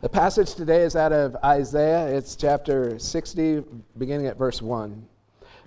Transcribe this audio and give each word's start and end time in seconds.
The 0.00 0.08
passage 0.08 0.54
today 0.54 0.82
is 0.82 0.94
out 0.94 1.12
of 1.12 1.34
Isaiah. 1.44 2.06
It's 2.06 2.36
chapter 2.36 3.00
60, 3.00 3.64
beginning 3.98 4.28
at 4.28 4.38
verse 4.38 4.62
1. 4.62 5.04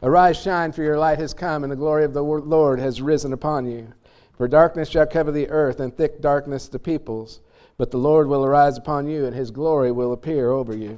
Arise, 0.03 0.41
shine, 0.41 0.71
for 0.71 0.83
your 0.83 0.97
light 0.97 1.19
has 1.19 1.33
come, 1.33 1.63
and 1.63 1.71
the 1.71 1.75
glory 1.75 2.05
of 2.05 2.13
the 2.13 2.23
Lord 2.23 2.79
has 2.79 3.01
risen 3.01 3.33
upon 3.33 3.69
you. 3.69 3.91
For 4.37 4.47
darkness 4.47 4.87
shall 4.87 5.05
cover 5.05 5.33
the 5.33 5.49
earth, 5.49 5.81
and 5.81 5.93
thick 5.93 6.21
darkness 6.21 6.69
the 6.69 6.79
peoples. 6.79 7.41
But 7.75 7.91
the 7.91 7.97
Lord 7.97 8.25
will 8.25 8.45
arise 8.45 8.77
upon 8.77 9.05
you, 9.05 9.25
and 9.25 9.35
his 9.35 9.51
glory 9.51 9.91
will 9.91 10.13
appear 10.13 10.51
over 10.51 10.77
you. 10.77 10.97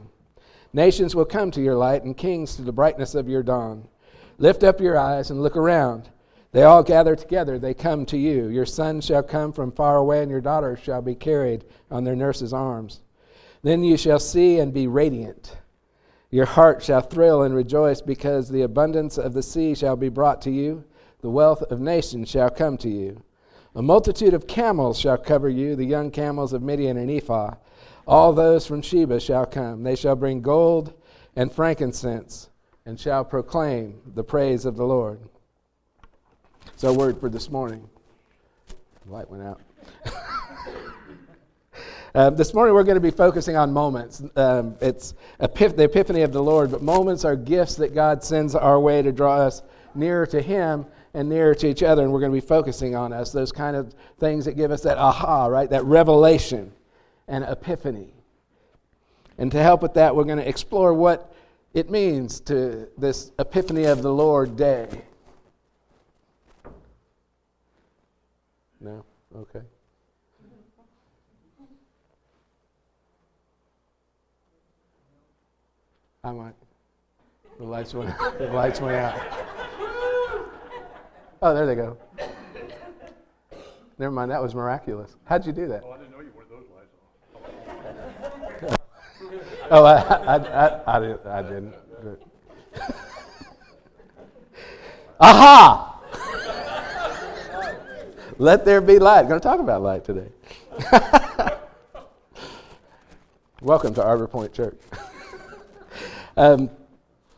Nations 0.72 1.16
will 1.16 1.26
come 1.26 1.50
to 1.52 1.62
your 1.62 1.76
light, 1.76 2.04
and 2.04 2.16
kings 2.16 2.56
to 2.58 2.62
the 2.62 2.72
brightness 2.72 3.16
of 3.16 3.28
your 3.28 3.42
dawn. 3.42 3.88
Lift 4.38 4.64
up 4.64 4.80
your 4.80 5.00
eyes 5.00 5.32
and 5.32 5.42
look 5.42 5.58
around. 5.58 6.08
They 6.52 6.62
all 6.62 6.84
gather 6.84 7.16
together, 7.16 7.58
they 7.58 7.74
come 7.74 8.06
to 8.06 8.18
you. 8.18 8.50
Your 8.50 8.68
sons 8.68 9.06
shall 9.06 9.24
come 9.24 9.54
from 9.54 9.72
far 9.72 9.98
away, 9.98 10.22
and 10.22 10.30
your 10.30 10.40
daughters 10.40 10.82
shall 10.82 11.02
be 11.02 11.16
carried 11.16 11.66
on 11.90 12.04
their 12.04 12.16
nurses' 12.16 12.54
arms. 12.54 13.00
Then 13.64 13.84
you 13.84 13.98
shall 13.98 14.20
see 14.20 14.60
and 14.60 14.74
be 14.74 14.88
radiant. 14.88 15.58
Your 16.30 16.46
heart 16.46 16.84
shall 16.84 17.02
thrill 17.02 17.44
and 17.44 17.56
rejoice, 17.56 18.02
because 18.02 18.50
the 18.50 18.64
abundance 18.64 19.18
of 19.18 19.34
the 19.34 19.44
sea 19.44 19.74
shall 19.74 19.96
be 19.96 20.10
brought 20.10 20.42
to 20.44 20.52
you, 20.52 20.84
the 21.22 21.30
wealth 21.30 21.62
of 21.64 21.80
nations 21.80 22.30
shall 22.30 22.50
come 22.50 22.78
to 22.78 22.90
you. 22.90 23.24
A 23.76 23.82
multitude 23.82 24.34
of 24.34 24.46
camels 24.46 25.00
shall 25.00 25.18
cover 25.18 25.50
you, 25.50 25.76
the 25.76 25.86
young 25.86 26.12
camels 26.12 26.54
of 26.54 26.62
Midian 26.62 26.98
and 26.98 27.10
Ephah. 27.10 27.56
All 28.06 28.34
those 28.34 28.68
from 28.68 28.82
Sheba 28.82 29.20
shall 29.20 29.46
come. 29.46 29.84
They 29.84 29.96
shall 29.96 30.16
bring 30.16 30.42
gold 30.42 30.94
and 31.36 31.52
frankincense 31.52 32.50
and 32.86 33.00
shall 33.00 33.24
proclaim 33.24 34.02
the 34.14 34.24
praise 34.24 34.66
of 34.66 34.76
the 34.76 34.86
Lord. 34.86 35.20
So, 36.76 36.90
our 36.90 36.98
word 36.98 37.20
for 37.20 37.30
this 37.30 37.50
morning. 37.50 37.88
Light 39.06 39.30
went 39.30 39.44
out. 39.44 39.62
uh, 42.16 42.30
this 42.30 42.54
morning, 42.54 42.76
we're 42.76 42.84
going 42.84 42.96
to 42.96 43.02
be 43.02 43.12
focusing 43.12 43.56
on 43.56 43.72
moments. 43.72 44.22
Um, 44.36 44.76
it's 44.82 45.16
the 45.40 45.84
epiphany 45.84 46.22
of 46.22 46.32
the 46.32 46.44
Lord, 46.44 46.72
but 46.72 46.82
moments 46.82 47.26
are 47.26 47.36
gifts 47.36 47.76
that 47.76 47.96
God 47.96 48.24
sends 48.24 48.54
our 48.54 48.80
way 48.80 49.02
to 49.02 49.12
draw 49.12 49.38
us 49.38 49.64
nearer 49.96 50.26
to 50.28 50.42
Him 50.42 50.86
and 51.14 51.28
nearer 51.28 51.56
to 51.56 51.68
each 51.68 51.82
other. 51.82 52.04
And 52.04 52.12
we're 52.12 52.20
going 52.20 52.32
to 52.32 52.40
be 52.40 52.46
focusing 52.46 52.96
on 52.96 53.14
us, 53.14 53.32
those 53.32 53.52
kind 53.52 53.76
of 53.76 53.96
things 54.20 54.46
that 54.46 54.54
give 54.54 54.72
us 54.72 54.82
that 54.82 54.98
aha, 54.98 55.48
right? 55.48 55.70
That 55.70 55.84
revelation 55.86 56.72
and 57.28 57.44
epiphany. 57.44 58.14
And 59.38 59.52
to 59.52 59.62
help 59.62 59.82
with 59.82 59.96
that, 59.96 60.16
we're 60.16 60.24
going 60.26 60.38
to 60.38 60.48
explore 60.48 60.94
what 60.94 61.34
it 61.74 61.90
means 61.90 62.40
to 62.42 62.88
this 62.98 63.32
Epiphany 63.40 63.86
of 63.86 64.04
the 64.04 64.14
Lord 64.14 64.56
day? 64.56 64.88
No? 68.80 69.04
Okay. 69.36 69.62
I 76.26 76.32
might. 76.32 76.54
The 77.58 77.66
lights 77.66 77.94
went, 77.94 78.18
the 78.38 78.48
lights 78.48 78.80
went 78.80 78.96
out. 78.96 79.20
Oh, 81.42 81.54
there 81.54 81.66
they 81.66 81.76
go. 81.76 81.98
Never 84.00 84.12
mind, 84.12 84.32
that 84.32 84.42
was 84.42 84.56
miraculous. 84.56 85.18
How'd 85.26 85.46
you 85.46 85.52
do 85.52 85.68
that? 85.68 85.84
Oh, 85.86 85.92
I 85.92 85.98
didn't 85.98 86.12
know 86.12 86.22
you 86.22 86.32
wanted 86.34 86.50
those 86.50 86.64
lights 86.74 86.96
on. 88.72 88.78
oh, 89.72 89.84
I, 89.84 89.98
I, 89.98 90.38
I, 90.38 90.96
I, 90.96 91.00
didn't. 91.02 91.26
I 91.28 91.42
didn't. 91.42 91.76
Aha! 95.20 96.00
Let 98.38 98.64
there 98.64 98.80
be 98.80 98.98
light. 98.98 99.20
I'm 99.20 99.28
going 99.28 99.42
to 99.42 99.44
talk 99.44 99.60
about 99.60 99.82
light 99.82 100.06
today. 100.06 100.30
Welcome 103.62 103.94
to 103.96 104.04
Arbor 104.04 104.30
Point 104.30 104.54
Church. 104.54 104.78
Um, 106.38 106.70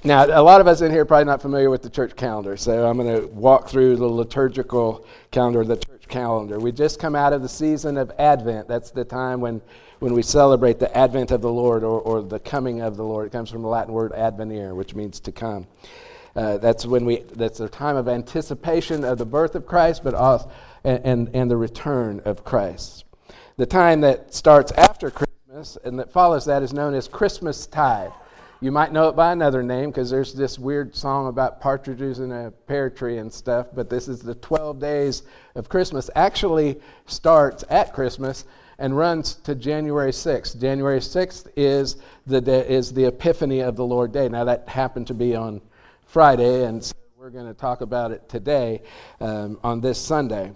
now, 0.04 0.26
a 0.26 0.44
lot 0.44 0.62
of 0.62 0.68
us 0.68 0.82
in 0.82 0.92
here 0.92 1.02
are 1.02 1.06
probably 1.06 1.26
not 1.26 1.42
familiar 1.42 1.70
with 1.70 1.82
the 1.82 1.90
church 1.90 2.16
calendar, 2.16 2.58
so 2.58 2.86
I'm 2.86 2.98
going 2.98 3.22
to 3.22 3.28
walk 3.28 3.68
through 3.68 3.96
the 3.96 4.06
liturgical 4.06 5.06
calendar, 5.32 5.64
the 5.64 5.78
church 5.78 6.08
calendar. 6.08 6.60
We 6.60 6.72
just 6.72 7.00
come 7.00 7.16
out 7.16 7.34
of 7.34 7.42
the 7.42 7.50
season 7.50 7.98
of 7.98 8.12
Advent. 8.20 8.68
That's 8.68 8.92
the 8.92 9.04
time 9.04 9.42
when 9.42 9.62
when 10.00 10.14
we 10.14 10.22
celebrate 10.22 10.80
the 10.80 10.96
advent 10.96 11.32
of 11.32 11.42
the 11.42 11.52
Lord 11.52 11.84
or, 11.84 12.00
or 12.02 12.22
the 12.22 12.40
coming 12.40 12.82
of 12.82 12.98
the 12.98 13.04
Lord. 13.04 13.28
It 13.28 13.32
comes 13.32 13.50
from 13.50 13.62
the 13.62 13.68
Latin 13.68 13.94
word 13.94 14.12
advenire, 14.14 14.76
which 14.76 14.94
means 14.94 15.20
to 15.22 15.32
come. 15.32 15.68
Uh, 16.36 16.58
that's 16.58 16.86
when 16.86 17.06
we 17.06 17.24
that's 17.36 17.60
a 17.60 17.70
time 17.70 17.96
of 17.96 18.08
anticipation 18.08 19.04
of 19.04 19.18
the 19.18 19.26
birth 19.26 19.56
of 19.56 19.66
Christ, 19.66 20.04
but 20.04 20.14
also 20.14 20.52
and, 20.84 21.06
and, 21.06 21.36
and 21.36 21.52
the 21.52 21.58
return 21.58 22.22
of 22.26 22.44
Christ. 22.44 23.06
The 23.58 23.66
time 23.66 24.02
that 24.02 24.34
starts 24.34 24.72
after 24.74 25.10
Christmas 25.10 25.78
and 25.84 25.98
that 26.00 26.12
follows 26.12 26.46
that 26.46 26.62
is 26.62 26.74
known 26.74 26.94
as 26.94 27.08
Christmas 27.08 27.66
tide. 27.68 28.12
You 28.66 28.72
might 28.72 28.92
know 28.92 29.10
it 29.10 29.16
by 29.16 29.32
another 29.32 29.62
name 29.62 29.92
because 29.92 30.10
there's 30.10 30.34
this 30.34 30.58
weird 30.58 30.96
song 30.96 31.28
about 31.28 31.62
partridges 31.62 32.18
in 32.18 32.32
a 32.32 32.50
pear 32.50 32.90
tree 32.90 33.20
and 33.20 33.32
stuff, 33.32 33.68
but 33.76 33.92
this 33.92 34.08
is 34.08 34.22
the 34.22 34.34
12 34.34 34.80
days 34.80 35.22
of 35.54 35.70
Christmas. 35.70 36.10
Actually 36.16 36.82
starts 37.06 37.64
at 37.70 37.94
Christmas 37.94 38.46
and 38.80 38.98
runs 38.98 39.36
to 39.36 39.54
January 39.54 40.10
6th. 40.10 40.60
January 40.60 41.00
6th 41.00 41.48
is 41.56 41.98
the, 42.26 42.42
day, 42.42 42.68
is 42.68 42.92
the 42.92 43.06
Epiphany 43.06 43.60
of 43.60 43.76
the 43.76 43.86
Lord 43.86 44.12
Day. 44.12 44.28
Now, 44.30 44.46
that 44.46 44.68
happened 44.68 45.06
to 45.08 45.14
be 45.14 45.36
on 45.36 45.62
Friday, 46.08 46.66
and 46.66 46.84
so 46.84 46.96
we're 47.20 47.30
going 47.30 47.46
to 47.46 47.54
talk 47.54 47.82
about 47.82 48.10
it 48.10 48.28
today 48.28 48.82
um, 49.22 49.60
on 49.64 49.80
this 49.80 50.02
Sunday. 50.02 50.54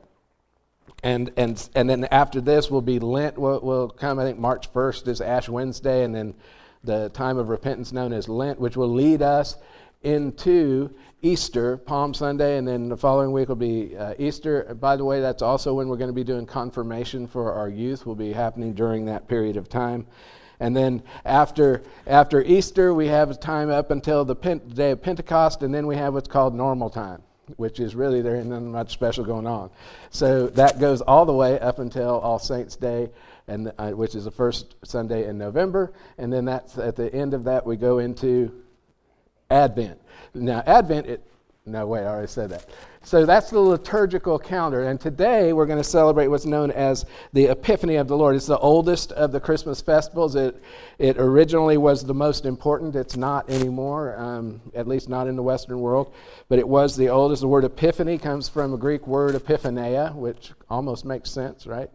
And, 1.04 1.32
and, 1.38 1.70
and 1.76 1.88
then 1.88 2.06
after 2.06 2.42
this 2.42 2.72
will 2.72 2.82
be 2.82 2.98
Lent, 2.98 3.38
will, 3.38 3.60
will 3.60 3.88
come. 3.88 4.18
I 4.18 4.24
think 4.24 4.40
March 4.40 4.74
1st 4.74 5.08
is 5.10 5.22
Ash 5.22 5.48
Wednesday, 5.48 6.04
and 6.04 6.16
then 6.16 6.34
the 6.84 7.10
time 7.10 7.38
of 7.38 7.50
repentance 7.50 7.92
known 7.92 8.14
as 8.14 8.30
Lent, 8.30 8.60
which 8.60 8.78
will 8.78 8.94
lead 8.94 9.22
us 9.22 9.58
into 10.04 10.94
Easter, 11.22 11.76
Palm 11.78 12.14
Sunday, 12.14 12.58
and 12.58 12.66
then 12.66 12.88
the 12.88 12.96
following 12.96 13.34
week 13.34 13.50
will 13.50 13.56
be 13.58 13.98
uh, 13.98 14.14
Easter. 14.18 14.76
By 14.80 14.96
the 14.96 15.04
way, 15.04 15.20
that's 15.20 15.42
also 15.42 15.74
when 15.74 15.90
we're 15.90 15.98
going 15.98 16.10
to 16.10 16.14
be 16.14 16.24
doing 16.24 16.46
confirmation 16.46 17.28
for 17.28 17.52
our 17.52 17.68
youth. 17.68 18.06
Will 18.06 18.16
be 18.16 18.32
happening 18.32 18.74
during 18.74 19.06
that 19.06 19.28
period 19.28 19.58
of 19.58 19.68
time. 19.68 20.08
And 20.62 20.76
then 20.76 21.04
after, 21.26 21.84
after 22.06 22.42
Easter, 22.42 22.94
we 22.94 23.08
have 23.08 23.40
time 23.40 23.70
up 23.70 23.92
until 23.92 24.26
the 24.26 24.36
Pent- 24.36 24.76
day 24.76 24.92
of 24.92 25.02
Pentecost, 25.02 25.64
and 25.64 25.74
then 25.74 25.88
we 25.88 25.96
have 25.96 26.14
what's 26.14 26.28
called 26.28 26.54
normal 26.54 26.90
time, 26.90 27.22
which 27.58 27.80
is 27.80 27.96
really 27.96 28.22
there 28.22 28.36
ain't 28.36 28.48
nothing 28.48 28.72
much 28.72 28.92
special 28.92 29.24
going 29.24 29.48
on. 29.48 29.70
So 30.10 30.48
that 30.48 30.80
goes 30.80 31.02
all 31.02 31.26
the 31.26 31.34
way 31.34 31.60
up 31.60 31.80
until 31.80 32.20
All 32.20 32.40
Saints' 32.40 32.76
Day, 32.76 33.10
and 33.48 33.72
uh, 33.78 33.92
which 33.92 34.16
is 34.16 34.26
the 34.26 34.32
first 34.32 34.76
Sunday 34.84 35.28
in 35.28 35.38
November. 35.38 35.94
And 36.18 36.32
then 36.32 36.46
that's 36.46 36.78
at 36.78 36.96
the 36.96 37.14
end 37.14 37.34
of 37.34 37.44
that, 37.46 37.66
we 37.66 37.76
go 37.78 38.00
into 38.00 38.52
Advent. 39.50 40.00
Now, 40.34 40.64
Advent, 40.66 41.08
it, 41.08 41.29
no, 41.70 41.86
wait, 41.86 42.02
I 42.02 42.08
already 42.08 42.28
said 42.28 42.50
that. 42.50 42.66
So 43.04 43.26
that's 43.26 43.50
the 43.50 43.60
liturgical 43.60 44.38
calendar. 44.38 44.84
And 44.84 45.00
today 45.00 45.54
we're 45.54 45.66
going 45.66 45.80
to 45.80 45.84
celebrate 45.84 46.28
what's 46.28 46.46
known 46.46 46.70
as 46.72 47.06
the 47.32 47.46
Epiphany 47.46 47.96
of 47.96 48.08
the 48.08 48.18
Lord. 48.18 48.36
It's 48.36 48.46
the 48.46 48.58
oldest 48.58 49.12
of 49.14 49.32
the 49.32 49.40
Christmas 49.40 49.80
festivals. 49.82 50.36
It, 50.36 50.62
it 50.98 51.18
originally 51.18 51.78
was 51.78 52.04
the 52.04 52.14
most 52.14 52.46
important. 52.46 52.96
It's 52.96 53.16
not 53.16 53.50
anymore, 53.50 54.18
um, 54.18 54.62
at 54.76 54.88
least 54.88 55.08
not 55.08 55.28
in 55.28 55.36
the 55.36 55.44
Western 55.44 55.80
world. 55.80 56.14
But 56.50 56.60
it 56.60 56.68
was 56.68 56.98
the 56.98 57.10
oldest. 57.10 57.42
The 57.42 57.48
word 57.48 57.64
epiphany 57.64 58.18
comes 58.18 58.50
from 58.50 58.74
a 58.74 58.78
Greek 58.78 59.08
word 59.08 59.36
epiphaneia, 59.36 60.14
which 60.14 60.52
almost 60.70 61.06
makes 61.06 61.32
sense, 61.32 61.66
right? 61.66 61.90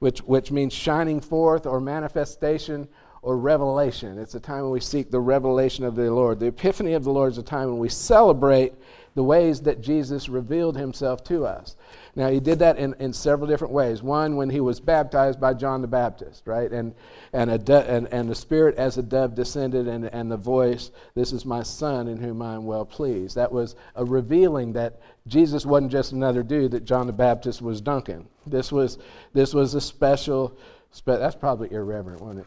Which, 0.00 0.20
which 0.20 0.50
means 0.50 0.72
shining 0.72 1.20
forth 1.20 1.66
or 1.66 1.80
manifestation 1.80 2.88
or 3.22 3.36
revelation. 3.36 4.18
It's 4.18 4.34
a 4.34 4.40
time 4.40 4.62
when 4.62 4.70
we 4.70 4.80
seek 4.80 5.10
the 5.10 5.20
revelation 5.20 5.84
of 5.84 5.96
the 5.96 6.12
Lord. 6.12 6.40
The 6.40 6.46
Epiphany 6.46 6.94
of 6.94 7.04
the 7.04 7.10
Lord 7.10 7.32
is 7.32 7.38
a 7.38 7.42
time 7.42 7.68
when 7.68 7.78
we 7.78 7.88
celebrate 7.88 8.74
the 9.18 9.24
ways 9.24 9.62
that 9.62 9.80
Jesus 9.80 10.28
revealed 10.28 10.76
himself 10.76 11.24
to 11.24 11.44
us. 11.44 11.74
Now, 12.14 12.28
he 12.28 12.38
did 12.38 12.60
that 12.60 12.78
in, 12.78 12.94
in 13.00 13.12
several 13.12 13.48
different 13.48 13.74
ways. 13.74 14.00
One, 14.00 14.36
when 14.36 14.48
he 14.48 14.60
was 14.60 14.78
baptized 14.78 15.40
by 15.40 15.54
John 15.54 15.82
the 15.82 15.88
Baptist, 15.88 16.46
right? 16.46 16.70
And, 16.70 16.94
and, 17.32 17.50
a 17.50 17.58
do, 17.58 17.78
and, 17.78 18.06
and 18.12 18.30
the 18.30 18.36
Spirit 18.36 18.76
as 18.76 18.96
a 18.96 19.02
dove 19.02 19.34
descended, 19.34 19.88
and, 19.88 20.04
and 20.04 20.30
the 20.30 20.36
voice, 20.36 20.92
This 21.16 21.32
is 21.32 21.44
my 21.44 21.64
Son 21.64 22.06
in 22.06 22.18
whom 22.18 22.40
I 22.40 22.54
am 22.54 22.64
well 22.64 22.84
pleased. 22.84 23.34
That 23.34 23.50
was 23.50 23.74
a 23.96 24.04
revealing 24.04 24.72
that 24.74 25.00
Jesus 25.26 25.66
wasn't 25.66 25.90
just 25.90 26.12
another 26.12 26.44
dude 26.44 26.70
that 26.70 26.84
John 26.84 27.08
the 27.08 27.12
Baptist 27.12 27.60
was 27.60 27.80
dunking. 27.80 28.28
This 28.46 28.70
was, 28.70 28.98
this 29.32 29.52
was 29.52 29.74
a 29.74 29.80
special 29.80 30.56
Spe- 30.92 31.06
that's 31.06 31.34
probably 31.34 31.72
irreverent, 31.72 32.20
wasn't 32.20 32.46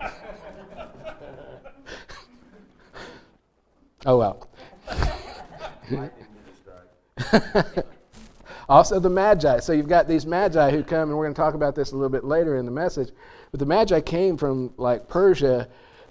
oh 4.06 4.18
well. 4.18 4.47
Also, 8.68 9.00
the 9.00 9.10
Magi. 9.10 9.60
So 9.60 9.72
you've 9.72 9.88
got 9.88 10.08
these 10.08 10.26
Magi 10.26 10.70
who 10.70 10.82
come, 10.82 11.08
and 11.08 11.18
we're 11.18 11.24
going 11.24 11.34
to 11.34 11.40
talk 11.40 11.54
about 11.54 11.74
this 11.74 11.92
a 11.92 11.94
little 11.94 12.08
bit 12.08 12.24
later 12.24 12.56
in 12.56 12.64
the 12.64 12.72
message. 12.72 13.10
But 13.50 13.60
the 13.60 13.66
Magi 13.66 14.00
came 14.00 14.36
from 14.36 14.72
like 14.76 15.08
Persia 15.08 15.68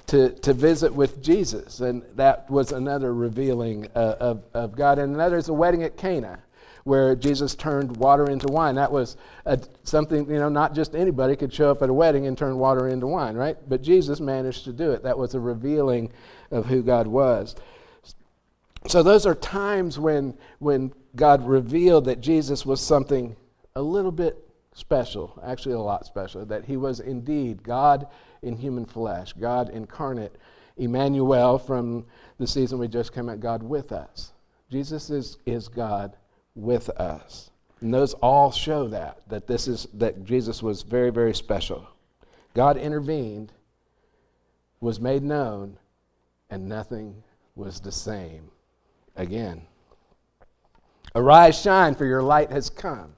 to, 0.08 0.30
to 0.30 0.54
visit 0.54 0.94
with 0.94 1.22
Jesus, 1.22 1.82
and 1.82 2.04
that 2.16 2.50
was 2.50 2.72
another 2.72 3.14
revealing 3.14 3.88
uh, 3.96 4.16
of, 4.20 4.44
of 4.54 4.76
God. 4.76 5.00
And 5.00 5.14
another 5.14 5.38
is 5.38 5.48
the 5.48 5.54
wedding 5.54 5.84
at 5.84 5.98
Cana 5.98 6.40
where 6.88 7.16
Jesus 7.16 7.54
turned 7.54 7.98
water 7.98 8.30
into 8.30 8.48
wine. 8.48 8.76
That 8.76 8.92
was 8.92 9.18
a, 9.46 9.60
something, 9.84 10.26
you 10.30 10.40
know, 10.40 10.48
not 10.48 10.74
just 10.74 10.96
anybody 10.96 11.36
could 11.36 11.54
show 11.54 11.70
up 11.70 11.82
at 11.82 11.90
a 11.90 11.94
wedding 11.94 12.28
and 12.28 12.38
turn 12.38 12.58
water 12.58 12.88
into 12.88 13.08
wine, 13.08 13.36
right? 13.36 13.58
But 13.68 13.82
Jesus 13.82 14.22
managed 14.22 14.64
to 14.64 14.72
do 14.72 14.92
it. 14.92 15.04
That 15.04 15.18
was 15.18 15.36
a 15.36 15.40
revealing 15.40 16.14
of 16.50 16.66
who 16.66 16.82
God 16.82 17.06
was. 17.06 17.56
So 18.88 19.04
those 19.04 19.25
are 19.25 19.36
times 19.36 20.00
when, 20.00 20.38
when 20.60 20.94
God 21.16 21.45
revealed 21.45 22.06
that 22.06 22.22
Jesus 22.22 22.66
was 22.66 22.80
something 22.80 23.36
a 23.75 23.81
little 23.81 24.13
bit 24.13 24.38
special, 24.74 25.38
actually 25.45 25.75
a 25.75 25.80
lot 25.80 26.06
special, 26.06 26.45
that 26.45 26.63
he 26.63 26.78
was 26.78 27.01
indeed 27.01 27.63
God 27.63 28.07
in 28.42 28.56
human 28.56 28.86
flesh, 28.86 29.34
God 29.34 29.69
incarnate, 29.69 30.36
Emmanuel 30.78 31.57
from 31.57 32.06
the 32.38 32.48
season 32.48 32.80
we 32.80 32.88
just 32.88 33.13
came 33.13 33.28
at, 33.30 33.42
God 33.42 33.62
with 33.62 33.92
us. 33.92 34.31
Jesus 34.72 35.10
is, 35.10 35.38
is 35.45 35.68
God 35.68 36.16
with 36.56 36.90
us. 36.92 37.50
And 37.81 37.94
those 37.94 38.13
all 38.16 38.51
show 38.51 38.88
that, 38.88 39.22
that 39.28 39.48
this 39.48 39.68
is 39.68 39.88
that 39.95 40.24
Jesus 40.24 40.63
was 40.63 40.83
very, 40.83 41.10
very 41.10 41.33
special. 41.33 41.88
God 42.54 42.78
intervened, 42.78 43.51
was 44.80 45.00
made 45.00 45.24
known, 45.24 45.78
and 46.50 46.69
nothing 46.69 47.24
was 47.56 47.81
the 47.81 47.92
same 47.92 48.50
again. 49.18 49.62
Arise, 51.16 51.60
shine, 51.60 51.96
for 51.96 52.06
your 52.06 52.22
light 52.22 52.52
has 52.52 52.69
come, 52.69 53.14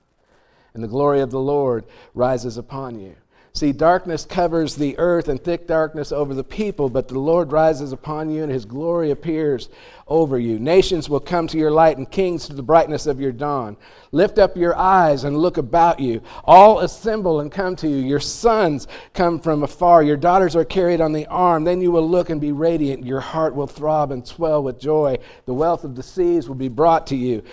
and 0.73 0.83
the 0.83 0.87
glory 0.87 1.21
of 1.21 1.31
the 1.31 1.39
Lord 1.39 1.85
rises 2.13 2.57
upon 2.57 2.99
you. 2.99 3.15
See, 3.59 3.73
darkness 3.73 4.23
covers 4.23 4.75
the 4.77 4.97
earth 4.97 5.27
and 5.27 5.43
thick 5.43 5.67
darkness 5.67 6.13
over 6.13 6.33
the 6.33 6.45
people, 6.45 6.89
but 6.89 7.09
the 7.09 7.19
Lord 7.19 7.51
rises 7.51 7.91
upon 7.91 8.29
you 8.29 8.41
and 8.41 8.49
his 8.49 8.63
glory 8.63 9.11
appears 9.11 9.67
over 10.07 10.39
you. 10.39 10.57
Nations 10.59 11.09
will 11.09 11.19
come 11.19 11.45
to 11.47 11.57
your 11.57 11.69
light 11.69 11.97
and 11.97 12.09
kings 12.09 12.47
to 12.47 12.53
the 12.53 12.63
brightness 12.63 13.05
of 13.05 13.19
your 13.19 13.33
dawn. 13.33 13.75
Lift 14.13 14.39
up 14.39 14.55
your 14.55 14.77
eyes 14.77 15.25
and 15.25 15.37
look 15.37 15.57
about 15.57 15.99
you. 15.99 16.21
All 16.45 16.79
assemble 16.79 17.41
and 17.41 17.51
come 17.51 17.75
to 17.75 17.89
you. 17.89 17.97
Your 17.97 18.21
sons 18.21 18.87
come 19.13 19.41
from 19.41 19.61
afar. 19.63 20.03
Your 20.03 20.15
daughters 20.15 20.55
are 20.55 20.63
carried 20.63 21.01
on 21.01 21.11
the 21.11 21.27
arm. 21.27 21.65
Then 21.65 21.81
you 21.81 21.91
will 21.91 22.09
look 22.09 22.29
and 22.29 22.39
be 22.39 22.53
radiant. 22.53 23.05
Your 23.05 23.19
heart 23.19 23.55
will 23.55 23.67
throb 23.67 24.13
and 24.13 24.25
swell 24.25 24.63
with 24.63 24.79
joy. 24.79 25.17
The 25.47 25.53
wealth 25.53 25.83
of 25.83 25.97
the 25.97 26.03
seas 26.03 26.47
will 26.47 26.55
be 26.55 26.69
brought 26.69 27.07
to 27.07 27.17
you. 27.17 27.43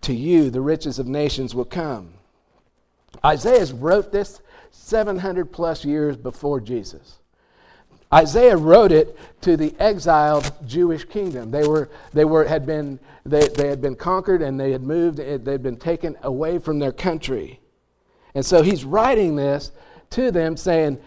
To 0.00 0.12
you, 0.12 0.50
the 0.50 0.60
riches 0.60 0.98
of 0.98 1.06
nations 1.06 1.54
will 1.54 1.64
come. 1.64 2.14
Isaiah 3.24 3.72
wrote 3.74 4.10
this 4.10 4.40
700 4.72 5.52
plus 5.52 5.84
years 5.84 6.16
before 6.16 6.60
Jesus. 6.60 7.18
Isaiah 8.12 8.56
wrote 8.56 8.92
it 8.92 9.16
to 9.42 9.56
the 9.56 9.74
exiled 9.78 10.52
Jewish 10.66 11.04
kingdom. 11.04 11.50
They, 11.50 11.66
were, 11.66 11.88
they, 12.12 12.24
were, 12.24 12.44
had, 12.44 12.66
been, 12.66 12.98
they, 13.24 13.48
they 13.48 13.68
had 13.68 13.80
been 13.80 13.94
conquered 13.94 14.42
and 14.42 14.60
they 14.60 14.72
had 14.72 14.82
moved, 14.82 15.18
eh, 15.18 15.38
they 15.40 15.52
had 15.52 15.62
been 15.62 15.78
taken 15.78 16.16
away 16.22 16.58
from 16.58 16.78
their 16.78 16.92
country. 16.92 17.60
And 18.34 18.44
so 18.44 18.62
he's 18.62 18.84
writing 18.84 19.36
this 19.36 19.72
to 20.10 20.30
them 20.30 20.56
saying, 20.56 20.98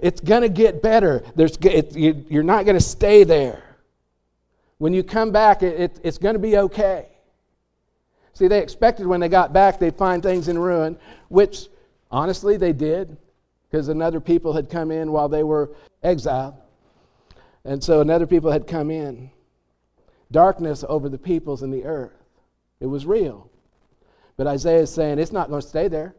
It's 0.00 0.20
going 0.20 0.42
to 0.42 0.48
get 0.48 0.82
better. 0.82 1.22
There's, 1.36 1.56
it, 1.58 1.94
you, 1.94 2.24
you're 2.28 2.42
not 2.42 2.64
going 2.64 2.76
to 2.76 2.84
stay 2.84 3.22
there. 3.22 3.62
When 4.78 4.92
you 4.92 5.04
come 5.04 5.30
back, 5.30 5.62
it, 5.62 5.78
it, 5.78 6.00
it's 6.02 6.18
going 6.18 6.34
to 6.34 6.40
be 6.40 6.56
okay. 6.56 7.06
See, 8.32 8.48
they 8.48 8.60
expected 8.60 9.06
when 9.06 9.20
they 9.20 9.28
got 9.28 9.52
back 9.52 9.78
they'd 9.78 9.94
find 9.94 10.22
things 10.22 10.48
in 10.48 10.58
ruin, 10.58 10.98
which 11.28 11.68
Honestly, 12.10 12.56
they 12.56 12.72
did, 12.72 13.16
because 13.70 13.88
another 13.88 14.20
people 14.20 14.52
had 14.52 14.68
come 14.68 14.90
in 14.90 15.12
while 15.12 15.28
they 15.28 15.42
were 15.42 15.74
exiled. 16.02 16.54
And 17.64 17.82
so 17.82 18.00
another 18.00 18.26
people 18.26 18.50
had 18.50 18.66
come 18.66 18.90
in. 18.90 19.30
Darkness 20.32 20.84
over 20.88 21.08
the 21.08 21.18
peoples 21.18 21.62
and 21.62 21.72
the 21.72 21.84
earth. 21.84 22.16
It 22.80 22.86
was 22.86 23.06
real. 23.06 23.50
But 24.36 24.46
Isaiah 24.46 24.80
is 24.80 24.92
saying 24.92 25.18
it's 25.18 25.32
not 25.32 25.50
going 25.50 25.60
to 25.60 25.68
stay 25.68 25.88
there, 25.88 26.14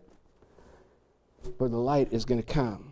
for 1.57 1.67
the 1.67 1.77
light 1.77 2.09
is 2.11 2.23
going 2.23 2.41
to 2.41 2.47
come. 2.47 2.90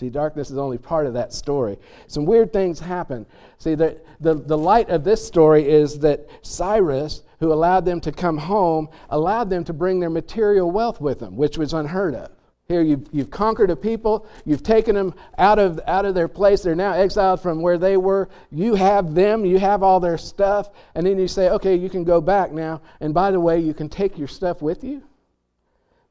See, 0.00 0.10
darkness 0.10 0.50
is 0.50 0.58
only 0.58 0.78
part 0.78 1.06
of 1.06 1.14
that 1.14 1.32
story. 1.32 1.78
Some 2.08 2.24
weird 2.24 2.52
things 2.52 2.80
happen. 2.80 3.26
See, 3.58 3.76
the, 3.76 4.00
the, 4.20 4.34
the 4.34 4.58
light 4.58 4.90
of 4.90 5.04
this 5.04 5.24
story 5.24 5.68
is 5.68 6.00
that 6.00 6.28
Cyrus 6.42 7.22
who 7.44 7.52
allowed 7.52 7.84
them 7.84 8.00
to 8.00 8.10
come 8.10 8.38
home, 8.38 8.88
allowed 9.10 9.50
them 9.50 9.64
to 9.64 9.72
bring 9.72 10.00
their 10.00 10.10
material 10.10 10.70
wealth 10.70 10.98
with 11.00 11.18
them, 11.18 11.36
which 11.36 11.58
was 11.58 11.74
unheard 11.74 12.14
of. 12.14 12.30
Here, 12.66 12.80
you've, 12.80 13.06
you've 13.12 13.30
conquered 13.30 13.68
a 13.70 13.76
people, 13.76 14.26
you've 14.46 14.62
taken 14.62 14.94
them 14.94 15.12
out 15.36 15.58
of, 15.58 15.78
out 15.86 16.06
of 16.06 16.14
their 16.14 16.28
place, 16.28 16.62
they're 16.62 16.74
now 16.74 16.94
exiled 16.94 17.42
from 17.42 17.60
where 17.60 17.76
they 17.76 17.98
were. 17.98 18.30
You 18.50 18.74
have 18.74 19.14
them, 19.14 19.44
you 19.44 19.58
have 19.58 19.82
all 19.82 20.00
their 20.00 20.16
stuff, 20.16 20.70
and 20.94 21.06
then 21.06 21.18
you 21.18 21.28
say, 21.28 21.50
okay, 21.50 21.76
you 21.76 21.90
can 21.90 22.04
go 22.04 22.22
back 22.22 22.50
now. 22.50 22.80
And 23.00 23.12
by 23.12 23.30
the 23.30 23.40
way, 23.40 23.60
you 23.60 23.74
can 23.74 23.90
take 23.90 24.16
your 24.16 24.28
stuff 24.28 24.62
with 24.62 24.82
you. 24.82 25.02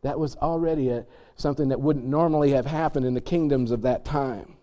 That 0.03 0.19
was 0.19 0.35
already 0.35 0.89
a, 0.89 1.05
something 1.35 1.69
that 1.69 1.79
wouldn't 1.79 2.05
normally 2.05 2.51
have 2.51 2.65
happened 2.65 3.05
in 3.05 3.13
the 3.13 3.21
kingdoms 3.21 3.71
of 3.71 3.81
that 3.81 4.05
time. 4.05 4.55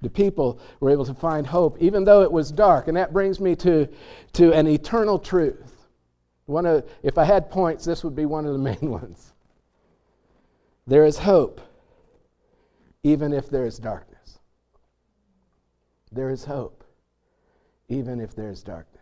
The 0.00 0.10
people 0.10 0.60
were 0.80 0.90
able 0.90 1.04
to 1.06 1.14
find 1.14 1.46
hope, 1.46 1.76
even 1.80 2.04
though 2.04 2.22
it 2.22 2.30
was 2.30 2.52
dark. 2.52 2.86
And 2.88 2.96
that 2.96 3.12
brings 3.12 3.40
me 3.40 3.56
to, 3.56 3.88
to 4.34 4.52
an 4.52 4.68
eternal 4.68 5.18
truth. 5.18 5.88
One 6.46 6.66
of, 6.66 6.88
if 7.02 7.18
I 7.18 7.24
had 7.24 7.50
points, 7.50 7.84
this 7.84 8.04
would 8.04 8.14
be 8.14 8.24
one 8.24 8.46
of 8.46 8.52
the 8.52 8.58
main 8.70 8.90
ones. 8.90 9.32
There 10.86 11.04
is 11.04 11.18
hope, 11.18 11.60
even 13.02 13.32
if 13.32 13.50
there 13.50 13.66
is 13.66 13.78
darkness. 13.78 14.38
There 16.10 16.30
is 16.30 16.44
hope, 16.44 16.84
even 17.88 18.20
if 18.20 18.34
there 18.34 18.48
is 18.48 18.62
darkness. 18.62 18.97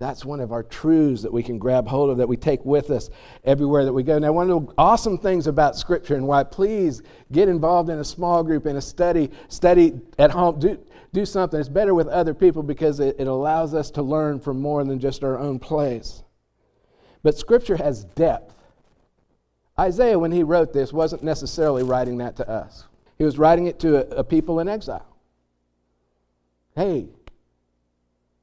That's 0.00 0.24
one 0.24 0.40
of 0.40 0.50
our 0.50 0.62
truths 0.62 1.20
that 1.22 1.32
we 1.32 1.42
can 1.42 1.58
grab 1.58 1.86
hold 1.86 2.08
of, 2.08 2.16
that 2.16 2.26
we 2.26 2.38
take 2.38 2.64
with 2.64 2.90
us 2.90 3.10
everywhere 3.44 3.84
that 3.84 3.92
we 3.92 4.02
go. 4.02 4.18
Now, 4.18 4.32
one 4.32 4.50
of 4.50 4.66
the 4.66 4.72
awesome 4.78 5.18
things 5.18 5.46
about 5.46 5.76
Scripture 5.76 6.14
and 6.14 6.26
why 6.26 6.42
please 6.42 7.02
get 7.30 7.50
involved 7.50 7.90
in 7.90 7.98
a 7.98 8.04
small 8.04 8.42
group, 8.42 8.64
in 8.64 8.76
a 8.76 8.80
study, 8.80 9.30
study 9.48 10.00
at 10.18 10.30
home, 10.30 10.58
do, 10.58 10.78
do 11.12 11.26
something. 11.26 11.60
It's 11.60 11.68
better 11.68 11.92
with 11.92 12.08
other 12.08 12.32
people 12.32 12.62
because 12.62 12.98
it, 12.98 13.16
it 13.18 13.26
allows 13.26 13.74
us 13.74 13.90
to 13.90 14.02
learn 14.02 14.40
from 14.40 14.58
more 14.58 14.82
than 14.84 14.98
just 14.98 15.22
our 15.22 15.38
own 15.38 15.58
place. 15.58 16.22
But 17.22 17.36
Scripture 17.36 17.76
has 17.76 18.04
depth. 18.04 18.54
Isaiah, 19.78 20.18
when 20.18 20.32
he 20.32 20.42
wrote 20.42 20.72
this, 20.72 20.94
wasn't 20.94 21.22
necessarily 21.22 21.82
writing 21.82 22.16
that 22.18 22.36
to 22.36 22.48
us, 22.48 22.86
he 23.18 23.24
was 23.24 23.36
writing 23.36 23.66
it 23.66 23.78
to 23.80 23.96
a, 23.96 24.20
a 24.20 24.24
people 24.24 24.60
in 24.60 24.68
exile. 24.68 25.06
Hey, 26.74 27.10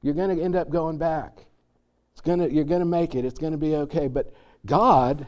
you're 0.02 0.14
going 0.14 0.36
to 0.36 0.40
end 0.40 0.54
up 0.54 0.70
going 0.70 0.98
back. 0.98 1.46
It's 2.18 2.26
gonna, 2.26 2.48
you're 2.48 2.64
going 2.64 2.80
to 2.80 2.84
make 2.84 3.14
it. 3.14 3.24
It's 3.24 3.38
going 3.38 3.52
to 3.52 3.58
be 3.58 3.76
okay. 3.76 4.08
But 4.08 4.34
God, 4.66 5.24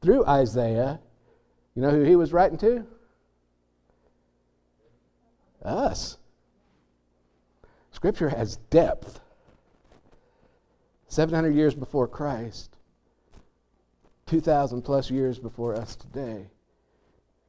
through 0.00 0.24
Isaiah, 0.24 0.98
you 1.74 1.82
know 1.82 1.90
who 1.90 2.04
he 2.04 2.16
was 2.16 2.32
writing 2.32 2.56
to? 2.56 2.86
Us. 5.62 6.16
Scripture 7.90 8.30
has 8.30 8.56
depth. 8.70 9.20
700 11.08 11.54
years 11.54 11.74
before 11.74 12.08
Christ, 12.08 12.78
2,000 14.24 14.80
plus 14.80 15.10
years 15.10 15.38
before 15.38 15.74
us 15.74 15.96
today, 15.96 16.46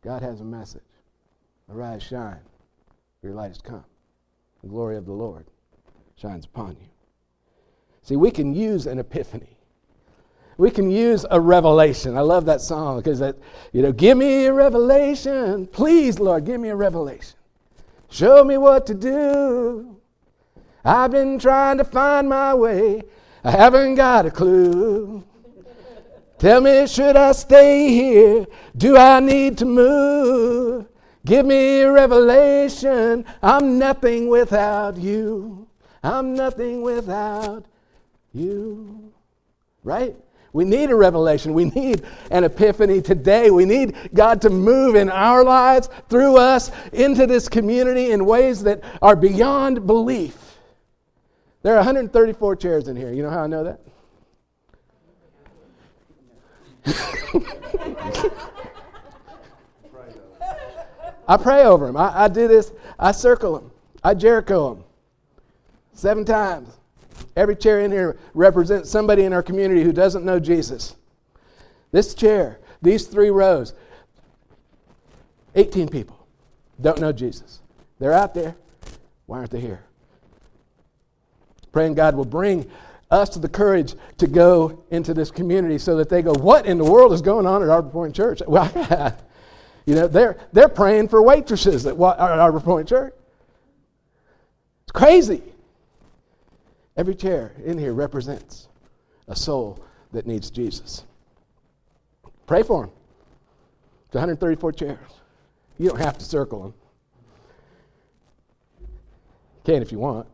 God 0.04 0.22
has 0.22 0.42
a 0.42 0.44
message. 0.44 0.82
Arise, 1.70 2.04
shine, 2.04 2.42
your 3.22 3.32
light 3.32 3.48
has 3.48 3.62
come. 3.62 3.86
The 4.62 4.68
glory 4.68 4.98
of 4.98 5.06
the 5.06 5.14
Lord 5.14 5.46
shines 6.18 6.44
upon 6.44 6.72
you. 6.72 6.93
See, 8.04 8.18
we 8.18 8.32
can 8.32 8.54
use 8.54 8.86
an 8.86 9.00
epiphany. 9.00 9.58
We 10.58 10.70
can 10.70 10.92
use 10.92 11.26
a 11.32 11.40
revelation. 11.40 12.16
I 12.18 12.22
love 12.22 12.46
that 12.46 12.62
song 12.62 12.98
because 12.98 13.20
that, 13.20 13.38
you 13.72 13.82
know, 13.82 13.92
give 13.92 14.18
me 14.18 14.46
a 14.46 14.54
revelation. 14.54 15.68
Please, 15.68 16.20
Lord, 16.20 16.46
give 16.46 16.60
me 16.60 16.70
a 16.70 16.76
revelation. 16.76 17.36
Show 18.10 18.44
me 18.44 18.58
what 18.58 18.86
to 18.88 18.94
do. 18.94 19.98
I've 20.86 21.12
been 21.12 21.40
trying 21.40 21.78
to 21.78 21.84
find 21.84 22.30
my 22.30 22.54
way. 22.54 23.04
I 23.44 23.52
haven't 23.52 23.96
got 23.96 24.26
a 24.26 24.32
clue. 24.32 25.24
Tell 26.38 26.60
me, 26.62 26.86
should 26.88 27.16
I 27.16 27.32
stay 27.32 27.90
here? 27.90 28.46
Do 28.76 28.98
I 28.98 29.22
need 29.22 29.58
to 29.60 29.66
move? 29.66 30.86
Give 31.26 31.46
me 31.46 31.82
a 31.82 31.92
revelation. 31.92 33.26
I'm 33.42 33.80
nothing 33.80 34.28
without 34.28 34.98
you. 34.98 35.68
I'm 36.04 36.36
nothing 36.36 36.82
without 36.82 37.66
you. 38.34 39.12
Right? 39.84 40.16
We 40.54 40.66
need 40.66 40.92
a 40.92 40.96
revelation. 40.96 41.54
We 41.54 41.66
need 41.66 42.04
an 42.30 42.44
epiphany 42.44 43.02
today. 43.02 43.50
We 43.50 43.66
need 43.66 43.96
God 44.14 44.42
to 44.42 44.50
move 44.50 44.96
in 44.96 45.10
our 45.10 45.44
lives, 45.44 45.90
through 46.10 46.38
us, 46.38 46.72
into 46.92 47.26
this 47.26 47.50
community 47.50 48.12
in 48.12 48.26
ways 48.26 48.64
that 48.64 48.84
are 49.02 49.16
beyond 49.16 49.88
belief. 49.88 50.38
There 51.64 51.74
are 51.74 51.78
134 51.78 52.56
chairs 52.58 52.88
in 52.88 52.96
here. 52.96 53.12
You 53.12 53.24
know 53.24 53.30
how 53.30 53.44
I 53.44 53.48
know 53.48 53.64
that? 53.64 53.80
I 61.28 61.38
pray 61.38 61.64
over 61.64 61.88
them. 61.88 61.98
I, 61.98 62.26
I 62.26 62.28
do 62.28 62.48
this. 62.48 62.74
I 63.00 63.12
circle 63.12 63.54
them. 63.56 63.72
I 64.04 64.14
Jericho 64.14 64.76
them 64.76 64.84
seven 65.94 66.26
times. 66.26 66.70
Every 67.36 67.56
chair 67.56 67.80
in 67.82 67.92
here 67.92 68.18
represents 68.34 68.90
somebody 68.90 69.24
in 69.24 69.34
our 69.34 69.44
community 69.44 69.84
who 69.84 69.92
doesn't 69.92 70.24
know 70.24 70.40
Jesus. 70.40 70.96
This 71.92 72.14
chair, 72.14 72.60
these 72.82 73.08
three 73.08 73.30
rows, 73.30 73.74
18 75.56 75.90
people 75.90 76.28
don't 76.82 77.00
know 77.00 77.12
Jesus. 77.12 77.62
They're 78.00 78.14
out 78.14 78.34
there. 78.34 78.56
Why 79.26 79.40
aren't 79.40 79.52
they 79.52 79.60
here? 79.60 79.84
Praying 81.72 81.96
God 81.96 82.16
will 82.16 82.26
bring 82.26 82.70
us 83.10 83.30
to 83.30 83.40
the 83.40 83.50
courage 83.50 83.96
to 84.18 84.28
go 84.28 84.84
into 84.90 85.14
this 85.14 85.32
community 85.32 85.78
so 85.78 85.96
that 85.98 86.10
they 86.10 86.22
go, 86.22 86.34
What 86.34 86.66
in 86.66 86.78
the 86.78 86.84
world 86.84 87.14
is 87.14 87.22
going 87.22 87.46
on 87.46 87.62
at 87.62 87.70
Arbor 87.70 87.90
Point 87.90 88.16
Church? 88.16 88.42
Well, 88.48 88.70
you 89.86 89.96
know, 89.96 90.08
they're, 90.08 90.38
they're 90.52 90.70
praying 90.70 91.10
for 91.10 91.22
waitresses 91.22 91.86
at 91.86 91.98
Arbor 92.00 92.60
Point 92.60 92.88
Church. 92.88 93.14
It's 94.84 94.92
crazy. 94.92 95.53
Every 96.96 97.16
chair 97.16 97.54
in 97.66 97.78
here 97.78 97.94
represents 97.94 98.68
a 99.28 99.36
soul 99.36 99.84
that 100.12 100.28
needs 100.28 100.50
Jesus. 100.52 101.06
Pray 102.46 102.64
for 102.64 102.84
them. 102.84 102.92
It's 104.08 104.16
134 104.16 104.72
chairs. 104.74 105.00
You 105.80 105.90
don't 105.90 106.00
have 106.00 106.18
to 106.20 106.26
circle 106.26 106.62
them. 106.62 106.74
Can 109.64 109.82
if 109.82 109.92
you 109.92 110.00
want. 110.00 110.28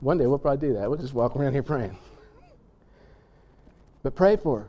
One 0.00 0.18
day 0.18 0.26
we'll 0.26 0.38
probably 0.38 0.68
do 0.68 0.74
that. 0.74 0.88
We'll 0.88 0.98
just 0.98 1.14
walk 1.14 1.34
around 1.36 1.52
here 1.52 1.62
praying. 1.62 1.96
But 4.02 4.14
pray 4.14 4.36
for. 4.36 4.68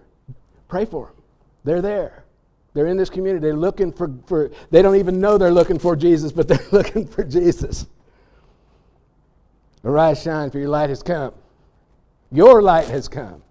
Pray 0.67 0.85
for 0.85 1.07
them. 1.07 1.15
They're 1.63 1.81
there. 1.81 2.23
They're 2.73 2.88
in 2.88 2.97
this 2.97 3.09
community. 3.09 3.41
They're 3.41 3.55
looking 3.55 3.91
for, 3.91 4.12
for, 4.27 4.51
they 4.71 4.81
don't 4.81 4.95
even 4.95 5.19
know 5.19 5.38
they're 5.38 5.51
looking 5.51 5.77
for 5.77 5.95
Jesus, 5.95 6.31
but 6.31 6.47
they're 6.47 6.65
looking 6.71 7.07
for 7.07 7.23
Jesus. 7.23 7.85
Arise, 9.83 10.21
shine, 10.21 10.49
for 10.49 10.59
your 10.59 10.69
light 10.69 10.89
has 10.89 11.03
come. 11.03 11.33
Your 12.31 12.61
light 12.61 12.87
has 12.87 13.07
come. 13.07 13.41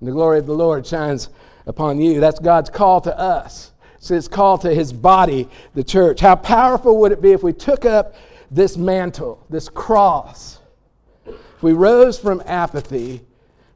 And 0.00 0.08
the 0.08 0.12
glory 0.12 0.38
of 0.38 0.46
the 0.46 0.54
Lord 0.54 0.86
shines 0.86 1.28
upon 1.66 2.00
you. 2.00 2.20
That's 2.20 2.38
God's 2.38 2.70
call 2.70 3.00
to 3.02 3.18
us. 3.18 3.72
It's 3.96 4.08
his 4.08 4.28
call 4.28 4.58
to 4.58 4.74
his 4.74 4.92
body, 4.92 5.48
the 5.74 5.84
church. 5.84 6.20
How 6.20 6.36
powerful 6.36 6.98
would 7.00 7.12
it 7.12 7.22
be 7.22 7.32
if 7.32 7.42
we 7.42 7.52
took 7.52 7.84
up 7.84 8.14
this 8.50 8.76
mantle, 8.76 9.44
this 9.48 9.68
cross? 9.68 10.58
If 11.26 11.62
we 11.62 11.72
rose 11.72 12.18
from 12.18 12.42
apathy, 12.44 13.22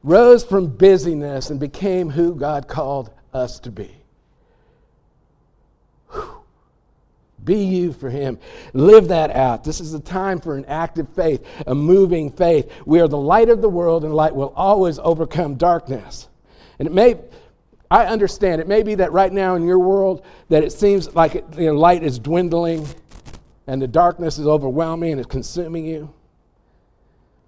rose 0.03 0.43
from 0.43 0.67
busyness, 0.67 1.49
and 1.49 1.59
became 1.59 2.09
who 2.09 2.35
God 2.35 2.67
called 2.67 3.11
us 3.33 3.59
to 3.59 3.71
be. 3.71 3.95
Be 7.43 7.63
you 7.63 7.93
for 7.93 8.09
Him. 8.09 8.37
Live 8.73 9.07
that 9.09 9.35
out. 9.35 9.63
This 9.63 9.79
is 9.79 9.93
a 9.93 9.99
time 9.99 10.39
for 10.39 10.55
an 10.55 10.65
active 10.65 11.07
faith, 11.09 11.45
a 11.67 11.75
moving 11.75 12.31
faith. 12.31 12.71
We 12.85 12.99
are 12.99 13.07
the 13.07 13.17
light 13.17 13.49
of 13.49 13.61
the 13.61 13.69
world, 13.69 14.03
and 14.03 14.13
light 14.13 14.35
will 14.35 14.53
always 14.55 14.99
overcome 14.99 15.55
darkness. 15.55 16.27
And 16.79 16.87
it 16.87 16.93
may, 16.93 17.17
I 17.91 18.05
understand, 18.05 18.61
it 18.61 18.67
may 18.67 18.83
be 18.83 18.95
that 18.95 19.11
right 19.11 19.31
now 19.31 19.55
in 19.55 19.65
your 19.65 19.79
world 19.79 20.25
that 20.49 20.63
it 20.63 20.71
seems 20.71 21.13
like 21.15 21.35
it, 21.35 21.45
you 21.57 21.67
know, 21.67 21.73
light 21.73 22.03
is 22.03 22.19
dwindling 22.19 22.87
and 23.67 23.81
the 23.81 23.87
darkness 23.87 24.39
is 24.39 24.47
overwhelming 24.47 25.11
and 25.11 25.21
it's 25.21 25.29
consuming 25.29 25.85
you. 25.85 26.13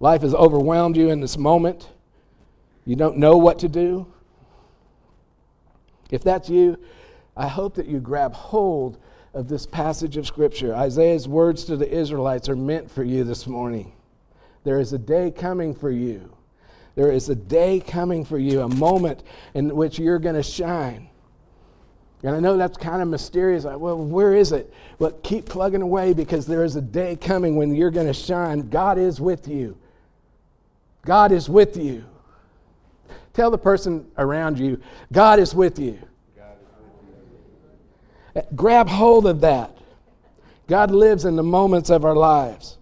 Life 0.00 0.22
has 0.22 0.34
overwhelmed 0.34 0.96
you 0.96 1.10
in 1.10 1.20
this 1.20 1.38
moment. 1.38 1.88
You 2.84 2.96
don't 2.96 3.16
know 3.16 3.36
what 3.36 3.60
to 3.60 3.68
do. 3.68 4.12
If 6.10 6.22
that's 6.22 6.48
you, 6.50 6.78
I 7.36 7.48
hope 7.48 7.74
that 7.76 7.86
you 7.86 8.00
grab 8.00 8.34
hold 8.34 8.98
of 9.34 9.48
this 9.48 9.66
passage 9.66 10.16
of 10.16 10.26
Scripture. 10.26 10.74
Isaiah's 10.74 11.26
words 11.26 11.64
to 11.64 11.76
the 11.76 11.90
Israelites 11.90 12.48
are 12.48 12.56
meant 12.56 12.90
for 12.90 13.02
you 13.02 13.24
this 13.24 13.46
morning. 13.46 13.92
There 14.64 14.78
is 14.78 14.92
a 14.92 14.98
day 14.98 15.30
coming 15.30 15.74
for 15.74 15.90
you. 15.90 16.36
There 16.94 17.10
is 17.10 17.28
a 17.28 17.34
day 17.34 17.80
coming 17.80 18.24
for 18.24 18.38
you, 18.38 18.60
a 18.60 18.68
moment 18.68 19.22
in 19.54 19.74
which 19.74 19.98
you're 19.98 20.18
going 20.18 20.34
to 20.34 20.42
shine. 20.42 21.08
And 22.22 22.36
I 22.36 22.40
know 22.40 22.56
that's 22.56 22.76
kind 22.76 23.02
of 23.02 23.08
mysterious. 23.08 23.64
Well, 23.64 23.96
where 23.96 24.34
is 24.34 24.52
it? 24.52 24.72
Well, 24.98 25.12
keep 25.22 25.46
plugging 25.46 25.82
away 25.82 26.12
because 26.12 26.46
there 26.46 26.62
is 26.62 26.76
a 26.76 26.82
day 26.82 27.16
coming 27.16 27.56
when 27.56 27.74
you're 27.74 27.90
going 27.90 28.06
to 28.06 28.12
shine. 28.12 28.68
God 28.68 28.98
is 28.98 29.20
with 29.20 29.48
you. 29.48 29.76
God 31.04 31.32
is 31.32 31.48
with 31.48 31.76
you. 31.76 32.04
Tell 33.32 33.50
the 33.50 33.58
person 33.58 34.06
around 34.18 34.58
you, 34.58 34.80
God 35.10 35.40
is 35.40 35.54
with 35.54 35.78
you. 35.78 35.98
Grab 38.54 38.88
hold 38.88 39.26
of 39.26 39.40
that. 39.40 39.76
God 40.68 40.90
lives 40.90 41.24
in 41.24 41.36
the 41.36 41.42
moments 41.42 41.90
of 41.90 42.04
our 42.04 42.14
lives. 42.14 42.78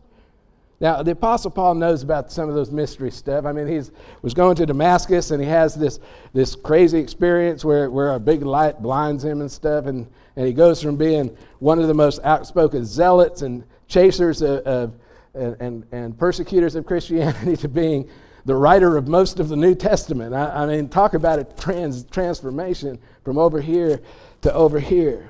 Now, 0.80 1.02
the 1.02 1.11
Apostle 1.11 1.50
Paul 1.50 1.75
knows 1.75 2.02
about 2.02 2.33
some 2.33 2.49
of 2.49 2.54
those 2.54 2.71
mystery 2.71 3.11
stuff. 3.11 3.45
I 3.45 3.52
mean, 3.52 3.66
he 3.66 3.80
was 4.23 4.33
going 4.33 4.57
to 4.57 4.64
Damascus 4.64 5.30
and 5.30 5.42
he 5.42 5.49
has 5.49 5.75
this, 5.75 6.00
this 6.33 6.54
crazy 6.54 6.99
experience 6.99 7.64
where, 7.64 7.90
where 7.90 8.14
a 8.14 8.21
big 8.21 8.42
light 8.42 8.80
blinds 8.80 9.23
him 9.23 9.42
and 9.42 9.50
stuff. 9.50 9.85
And, 9.85 10.07
and 10.37 10.47
he 10.47 10.54
goes 10.54 10.83
from 10.83 10.97
being 10.97 11.37
one 11.59 11.78
of 11.78 11.87
the 11.87 11.95
most 11.95 12.21
outspoken 12.25 12.87
zealots 12.87 13.42
and 13.42 13.62
chasers 13.88 14.40
of, 14.40 14.61
of 14.66 14.95
and, 15.35 15.85
and, 15.92 16.19
persecutors 16.19 16.75
of 16.75 16.87
Christianity 16.87 17.57
to 17.59 17.69
being 17.69 18.09
the 18.47 18.57
writer 18.57 18.97
of 18.97 19.07
most 19.07 19.38
of 19.38 19.49
the 19.49 19.57
New 19.57 19.75
Testament. 19.75 20.35
I, 20.35 20.62
I 20.62 20.66
mean, 20.66 20.88
talk 20.88 21.12
about 21.12 21.38
a 21.38 21.45
trans, 21.45 22.04
transformation 22.04 22.99
from 23.23 23.37
over 23.37 23.61
here 23.61 24.00
to 24.42 24.54
over 24.54 24.80
here. 24.80 25.29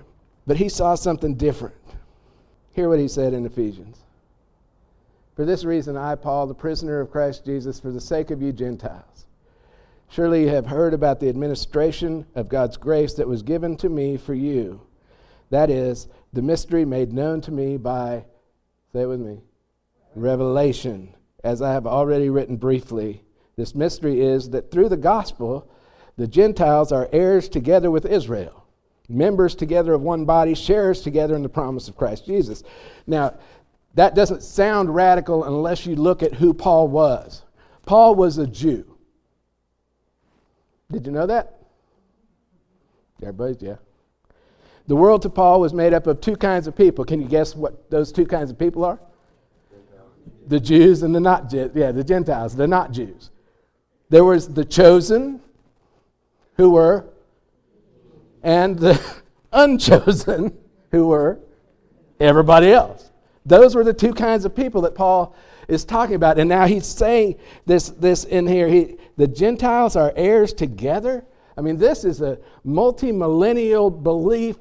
But 0.51 0.57
he 0.57 0.69
saw 0.69 0.97
something 0.97 1.37
different. 1.37 1.77
Hear 2.73 2.89
what 2.89 2.99
he 2.99 3.07
said 3.07 3.35
in 3.35 3.47
Ephesians. 3.47 3.99
For 5.37 5.45
this 5.45 5.63
reason, 5.63 5.97
I, 5.97 6.17
Paul, 6.17 6.49
the 6.49 6.55
prisoner 6.55 6.99
of 6.99 7.13
Christ 7.13 7.45
Jesus, 7.45 7.79
for 7.79 7.93
the 7.93 8.01
sake 8.01 8.33
of 8.33 8.43
you 8.43 8.53
Gentiles, 8.53 9.27
surely 10.09 10.43
you 10.43 10.49
have 10.49 10.67
heard 10.67 10.93
about 10.93 11.21
the 11.21 11.29
administration 11.29 12.27
of 12.35 12.49
God's 12.49 12.77
grace 12.77 13.15
that 13.15 13.29
was 13.29 13.43
given 13.45 13.77
to 13.77 13.89
me 13.89 14.17
for 14.17 14.35
you. 14.35 14.81
That 15.51 15.71
is, 15.71 16.09
the 16.33 16.43
mystery 16.43 16.85
made 16.85 17.13
known 17.13 17.41
to 17.43 17.53
me 17.53 17.77
by, 17.77 18.25
say 18.93 19.03
it 19.03 19.07
with 19.07 19.21
me, 19.21 19.43
revelation, 20.17 21.15
as 21.45 21.63
I 21.63 21.75
have 21.75 21.87
already 21.87 22.29
written 22.29 22.57
briefly. 22.57 23.23
This 23.55 23.77
mystery 23.77 24.21
is 24.21 24.51
that 24.51 24.73
through 24.73 24.89
the 24.89 24.97
gospel, 24.97 25.71
the 26.17 26.27
Gentiles 26.27 26.91
are 26.91 27.09
heirs 27.13 27.49
together 27.49 27.93
with 27.93 28.05
Israel 28.05 28.60
members 29.11 29.55
together 29.55 29.93
of 29.93 30.03
one 30.03 30.25
body, 30.25 30.55
shares 30.55 31.03
together 31.03 31.35
in 31.35 31.43
the 31.43 31.49
promise 31.49 31.89
of 31.89 31.97
Christ 31.97 32.27
Jesus. 32.27 32.63
Now, 33.07 33.35
that 33.95 34.15
doesn't 34.15 34.43
sound 34.43 34.95
radical 34.95 35.45
unless 35.45 35.85
you 35.85 35.97
look 35.97 36.23
at 36.23 36.35
who 36.35 36.55
Paul 36.55 36.89
was. 36.89 37.43
Paul 37.87 38.15
was 38.15 38.39
a 38.39 38.47
Jew. 38.47 38.97
Did 40.93 41.07
you 41.07 41.13
know 41.13 41.27
that? 41.27 41.59
Everybody's, 43.21 43.61
yeah. 43.61 43.77
The 44.87 44.97
world 44.97 45.23
to 45.23 45.31
Paul 45.31 45.61
was 45.61 45.75
made 45.75 45.93
up 45.93 46.07
of 46.07 46.21
two 46.21 46.37
kinds 46.37 46.67
of 46.67 46.77
people. 46.77 47.05
Can 47.05 47.21
you 47.21 47.29
guess 47.29 47.55
what 47.55 47.91
those 47.91 48.11
two 48.11 48.27
kinds 48.27 48.51
of 48.51 48.59
people 48.59 48.85
are? 48.85 48.99
The 50.49 50.59
Jews 50.59 51.03
and 51.03 51.15
the 51.15 51.21
not 51.21 51.49
Jews. 51.49 51.71
Yeah, 51.75 51.93
the 51.93 52.03
Gentiles, 52.03 52.57
the 52.57 52.67
not 52.67 52.91
Jews. 52.91 53.31
There 54.09 54.25
was 54.25 54.53
the 54.53 54.65
chosen, 54.65 55.41
who 56.57 56.71
were 56.71 57.07
and 58.43 58.79
the 58.79 59.01
unchosen, 59.53 60.57
who 60.91 61.09
were 61.09 61.39
everybody 62.19 62.73
else. 62.73 63.11
Those 63.47 63.75
were 63.75 63.85
the 63.85 63.95
two 63.95 64.13
kinds 64.13 64.45
of 64.45 64.55
people 64.55 64.83
that 64.83 64.95
Paul 64.95 65.35
is 65.69 65.85
talking 65.85 66.15
about. 66.15 66.39
And 66.39 66.49
now 66.49 66.67
he's 66.67 66.87
saying 66.87 67.39
this, 67.65 67.89
this 67.91 68.25
in 68.25 68.47
here. 68.47 68.69
He, 68.69 68.97
the 69.17 69.27
Gentiles 69.27 69.97
are 69.97 70.13
heirs 70.17 70.53
together. 70.53 71.25
I 71.57 71.63
mean, 71.63 71.79
this 71.79 72.05
is 72.05 72.21
a 72.21 72.39
multi 72.65 73.13
millennial 73.13 73.91
belief 73.91 74.57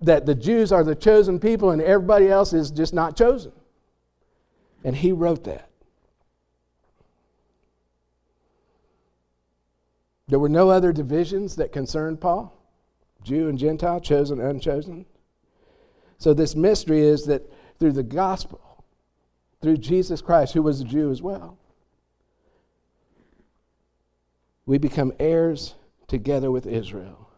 that 0.00 0.26
the 0.26 0.34
Jews 0.34 0.72
are 0.72 0.84
the 0.84 0.94
chosen 0.94 1.38
people 1.40 1.70
and 1.70 1.80
everybody 1.80 2.28
else 2.28 2.52
is 2.52 2.70
just 2.70 2.92
not 2.92 3.16
chosen. 3.16 3.52
And 4.84 4.94
he 4.94 5.12
wrote 5.12 5.44
that. 5.44 5.70
There 10.28 10.38
were 10.38 10.48
no 10.48 10.70
other 10.70 10.92
divisions 10.92 11.56
that 11.56 11.72
concerned 11.72 12.20
Paul. 12.20 12.55
Jew 13.26 13.48
and 13.48 13.58
Gentile, 13.58 14.00
chosen, 14.00 14.40
unchosen. 14.40 15.04
So, 16.18 16.32
this 16.32 16.54
mystery 16.54 17.00
is 17.00 17.26
that 17.26 17.42
through 17.80 17.92
the 17.92 18.04
gospel, 18.04 18.84
through 19.60 19.78
Jesus 19.78 20.22
Christ, 20.22 20.54
who 20.54 20.62
was 20.62 20.80
a 20.80 20.84
Jew 20.84 21.10
as 21.10 21.20
well, 21.20 21.58
we 24.64 24.78
become 24.78 25.12
heirs 25.18 25.74
together 26.06 26.52
with 26.52 26.68
Israel, 26.68 27.28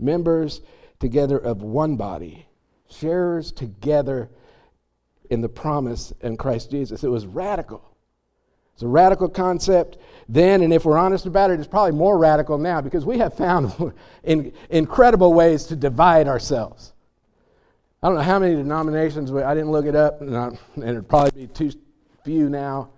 members 0.00 0.60
together 0.98 1.38
of 1.38 1.62
one 1.62 1.96
body, 1.96 2.48
sharers 2.90 3.52
together 3.52 4.28
in 5.30 5.40
the 5.40 5.48
promise 5.48 6.12
in 6.20 6.36
Christ 6.36 6.72
Jesus. 6.72 7.04
It 7.04 7.10
was 7.10 7.26
radical. 7.26 7.95
It's 8.76 8.82
a 8.82 8.88
radical 8.88 9.30
concept 9.30 9.96
then, 10.28 10.60
and 10.60 10.70
if 10.70 10.84
we're 10.84 10.98
honest 10.98 11.24
about 11.24 11.50
it, 11.50 11.58
it's 11.58 11.66
probably 11.66 11.92
more 11.92 12.18
radical 12.18 12.58
now 12.58 12.82
because 12.82 13.06
we 13.06 13.16
have 13.16 13.32
found 13.32 13.72
in, 14.22 14.52
incredible 14.68 15.32
ways 15.32 15.64
to 15.64 15.76
divide 15.76 16.28
ourselves. 16.28 16.92
I 18.02 18.08
don't 18.08 18.16
know 18.16 18.22
how 18.22 18.38
many 18.38 18.54
denominations, 18.54 19.32
I 19.32 19.54
didn't 19.54 19.70
look 19.70 19.86
it 19.86 19.96
up, 19.96 20.20
and, 20.20 20.36
I, 20.36 20.48
and 20.74 20.84
it'd 20.84 21.08
probably 21.08 21.46
be 21.46 21.46
too 21.46 21.72
few 22.22 22.50
now. 22.50 22.90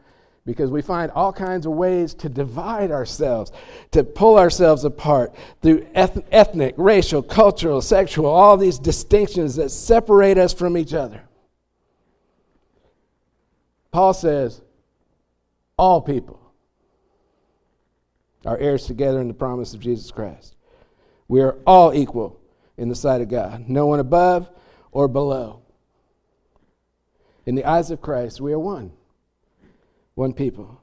because 0.44 0.68
we 0.68 0.82
find 0.82 1.12
all 1.12 1.32
kinds 1.32 1.64
of 1.64 1.72
ways 1.72 2.12
to 2.14 2.28
divide 2.28 2.90
ourselves, 2.90 3.52
to 3.92 4.02
pull 4.02 4.36
ourselves 4.36 4.82
apart 4.82 5.32
through 5.62 5.86
ethnic, 5.94 6.74
racial, 6.76 7.22
cultural, 7.22 7.80
sexual, 7.80 8.26
all 8.26 8.56
these 8.56 8.80
distinctions 8.80 9.54
that 9.54 9.70
separate 9.70 10.38
us 10.38 10.52
from 10.52 10.76
each 10.76 10.92
other. 10.92 11.22
Paul 13.92 14.12
says, 14.12 14.60
all 15.78 16.00
people 16.00 16.40
are 18.44 18.58
heirs 18.58 18.86
together 18.86 19.20
in 19.20 19.28
the 19.28 19.34
promise 19.34 19.74
of 19.74 19.80
Jesus 19.80 20.10
Christ. 20.10 20.56
We 21.28 21.40
are 21.42 21.56
all 21.66 21.94
equal 21.94 22.40
in 22.76 22.88
the 22.88 22.94
sight 22.94 23.20
of 23.20 23.28
God, 23.28 23.68
no 23.68 23.86
one 23.86 24.00
above 24.00 24.50
or 24.92 25.08
below. 25.08 25.60
In 27.46 27.54
the 27.54 27.64
eyes 27.64 27.90
of 27.90 28.00
Christ, 28.00 28.40
we 28.40 28.52
are 28.52 28.58
one 28.58 28.92
one 30.18 30.32
people. 30.32 30.82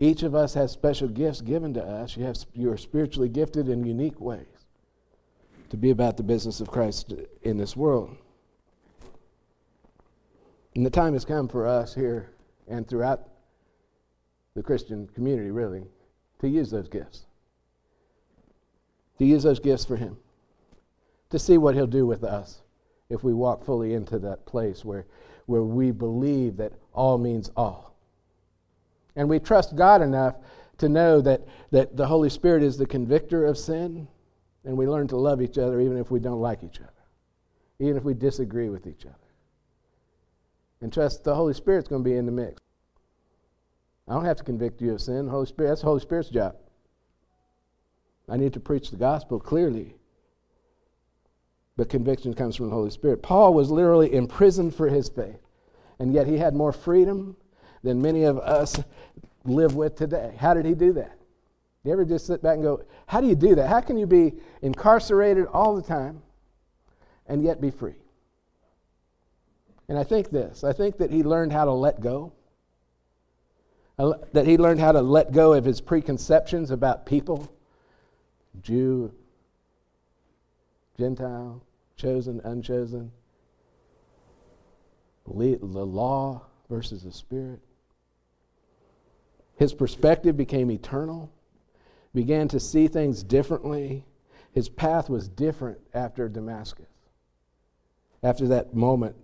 Each 0.00 0.24
of 0.24 0.34
us 0.34 0.52
has 0.54 0.72
special 0.72 1.06
gifts 1.06 1.40
given 1.40 1.72
to 1.74 1.82
us. 1.82 2.16
You, 2.16 2.24
have, 2.24 2.36
you 2.54 2.72
are 2.72 2.76
spiritually 2.76 3.28
gifted 3.28 3.68
in 3.68 3.84
unique 3.84 4.20
ways 4.20 4.66
to 5.70 5.76
be 5.76 5.90
about 5.90 6.16
the 6.16 6.24
business 6.24 6.60
of 6.60 6.68
Christ 6.68 7.14
in 7.42 7.56
this 7.56 7.76
world. 7.76 8.16
And 10.76 10.86
the 10.86 10.90
time 10.90 11.14
has 11.14 11.24
come 11.24 11.48
for 11.48 11.66
us 11.66 11.94
here 11.94 12.30
and 12.68 12.86
throughout 12.86 13.28
the 14.54 14.62
Christian 14.62 15.08
community, 15.08 15.50
really, 15.50 15.84
to 16.40 16.48
use 16.48 16.70
those 16.70 16.88
gifts. 16.88 17.26
To 19.18 19.24
use 19.24 19.42
those 19.42 19.58
gifts 19.58 19.84
for 19.84 19.96
Him. 19.96 20.16
To 21.30 21.38
see 21.38 21.58
what 21.58 21.74
He'll 21.74 21.86
do 21.86 22.06
with 22.06 22.22
us 22.22 22.60
if 23.08 23.24
we 23.24 23.32
walk 23.32 23.64
fully 23.64 23.94
into 23.94 24.18
that 24.20 24.46
place 24.46 24.84
where 24.84 25.06
where 25.46 25.62
we 25.62 25.92
believe 25.92 26.56
that 26.56 26.72
all 26.92 27.18
means 27.18 27.50
all. 27.56 27.94
And 29.14 29.28
we 29.28 29.38
trust 29.38 29.76
God 29.76 30.02
enough 30.02 30.36
to 30.78 30.88
know 30.88 31.20
that, 31.22 31.42
that 31.70 31.96
the 31.96 32.06
Holy 32.06 32.28
Spirit 32.28 32.62
is 32.62 32.76
the 32.76 32.86
convictor 32.86 33.46
of 33.46 33.56
sin, 33.56 34.06
and 34.64 34.76
we 34.76 34.86
learn 34.86 35.08
to 35.08 35.16
love 35.16 35.40
each 35.40 35.56
other 35.56 35.80
even 35.80 35.96
if 35.96 36.10
we 36.10 36.20
don't 36.20 36.40
like 36.40 36.62
each 36.62 36.80
other, 36.80 36.90
even 37.78 37.96
if 37.96 38.02
we 38.02 38.12
disagree 38.12 38.68
with 38.68 38.86
each 38.86 39.06
other. 39.06 39.14
And 40.80 40.92
trust 40.92 41.24
the 41.24 41.34
Holy 41.34 41.54
Spirit's 41.54 41.88
going 41.88 42.04
to 42.04 42.08
be 42.08 42.16
in 42.16 42.26
the 42.26 42.32
mix. 42.32 42.60
I 44.08 44.14
don't 44.14 44.24
have 44.24 44.36
to 44.36 44.44
convict 44.44 44.80
you 44.80 44.92
of 44.92 45.00
sin. 45.00 45.26
Holy 45.26 45.46
Spirit, 45.46 45.70
that's 45.70 45.80
the 45.80 45.86
Holy 45.86 46.00
Spirit's 46.00 46.28
job. 46.28 46.56
I 48.28 48.36
need 48.36 48.52
to 48.52 48.60
preach 48.60 48.90
the 48.90 48.96
gospel 48.96 49.40
clearly 49.40 49.96
but 51.76 51.90
conviction 51.90 52.32
comes 52.32 52.56
from 52.56 52.66
the 52.66 52.74
Holy 52.74 52.90
Spirit. 52.90 53.22
Paul 53.22 53.52
was 53.52 53.70
literally 53.70 54.14
imprisoned 54.14 54.74
for 54.74 54.88
his 54.88 55.08
faith, 55.08 55.40
and 55.98 56.12
yet 56.12 56.26
he 56.26 56.38
had 56.38 56.54
more 56.54 56.72
freedom 56.72 57.36
than 57.82 58.00
many 58.00 58.24
of 58.24 58.38
us 58.38 58.82
live 59.44 59.74
with 59.74 59.94
today. 59.94 60.34
How 60.38 60.54
did 60.54 60.64
he 60.64 60.74
do 60.74 60.92
that? 60.94 61.18
You 61.84 61.92
ever 61.92 62.04
just 62.04 62.26
sit 62.26 62.42
back 62.42 62.54
and 62.54 62.64
go, 62.64 62.82
How 63.06 63.20
do 63.20 63.28
you 63.28 63.36
do 63.36 63.54
that? 63.54 63.68
How 63.68 63.80
can 63.80 63.96
you 63.98 64.06
be 64.06 64.34
incarcerated 64.62 65.46
all 65.46 65.76
the 65.76 65.82
time 65.82 66.22
and 67.28 67.44
yet 67.44 67.60
be 67.60 67.70
free? 67.70 67.94
And 69.88 69.98
I 69.98 70.04
think 70.04 70.30
this 70.30 70.64
I 70.64 70.72
think 70.72 70.98
that 70.98 71.10
he 71.10 71.22
learned 71.22 71.52
how 71.52 71.64
to 71.64 71.72
let 71.72 72.00
go. 72.00 72.32
That 73.98 74.46
he 74.46 74.58
learned 74.58 74.80
how 74.80 74.92
to 74.92 75.00
let 75.00 75.32
go 75.32 75.54
of 75.54 75.64
his 75.64 75.80
preconceptions 75.80 76.70
about 76.70 77.06
people 77.06 77.50
Jew, 78.62 79.12
Gentile, 80.98 81.62
chosen, 81.96 82.40
unchosen, 82.44 83.12
the 85.26 85.86
law 85.86 86.42
versus 86.68 87.02
the 87.02 87.12
Spirit. 87.12 87.60
His 89.56 89.72
perspective 89.72 90.36
became 90.36 90.70
eternal, 90.70 91.30
began 92.14 92.48
to 92.48 92.60
see 92.60 92.88
things 92.88 93.22
differently. 93.22 94.04
His 94.52 94.68
path 94.68 95.08
was 95.08 95.28
different 95.28 95.78
after 95.94 96.28
Damascus. 96.28 96.86
After 98.22 98.48
that 98.48 98.74
moment 98.74 99.16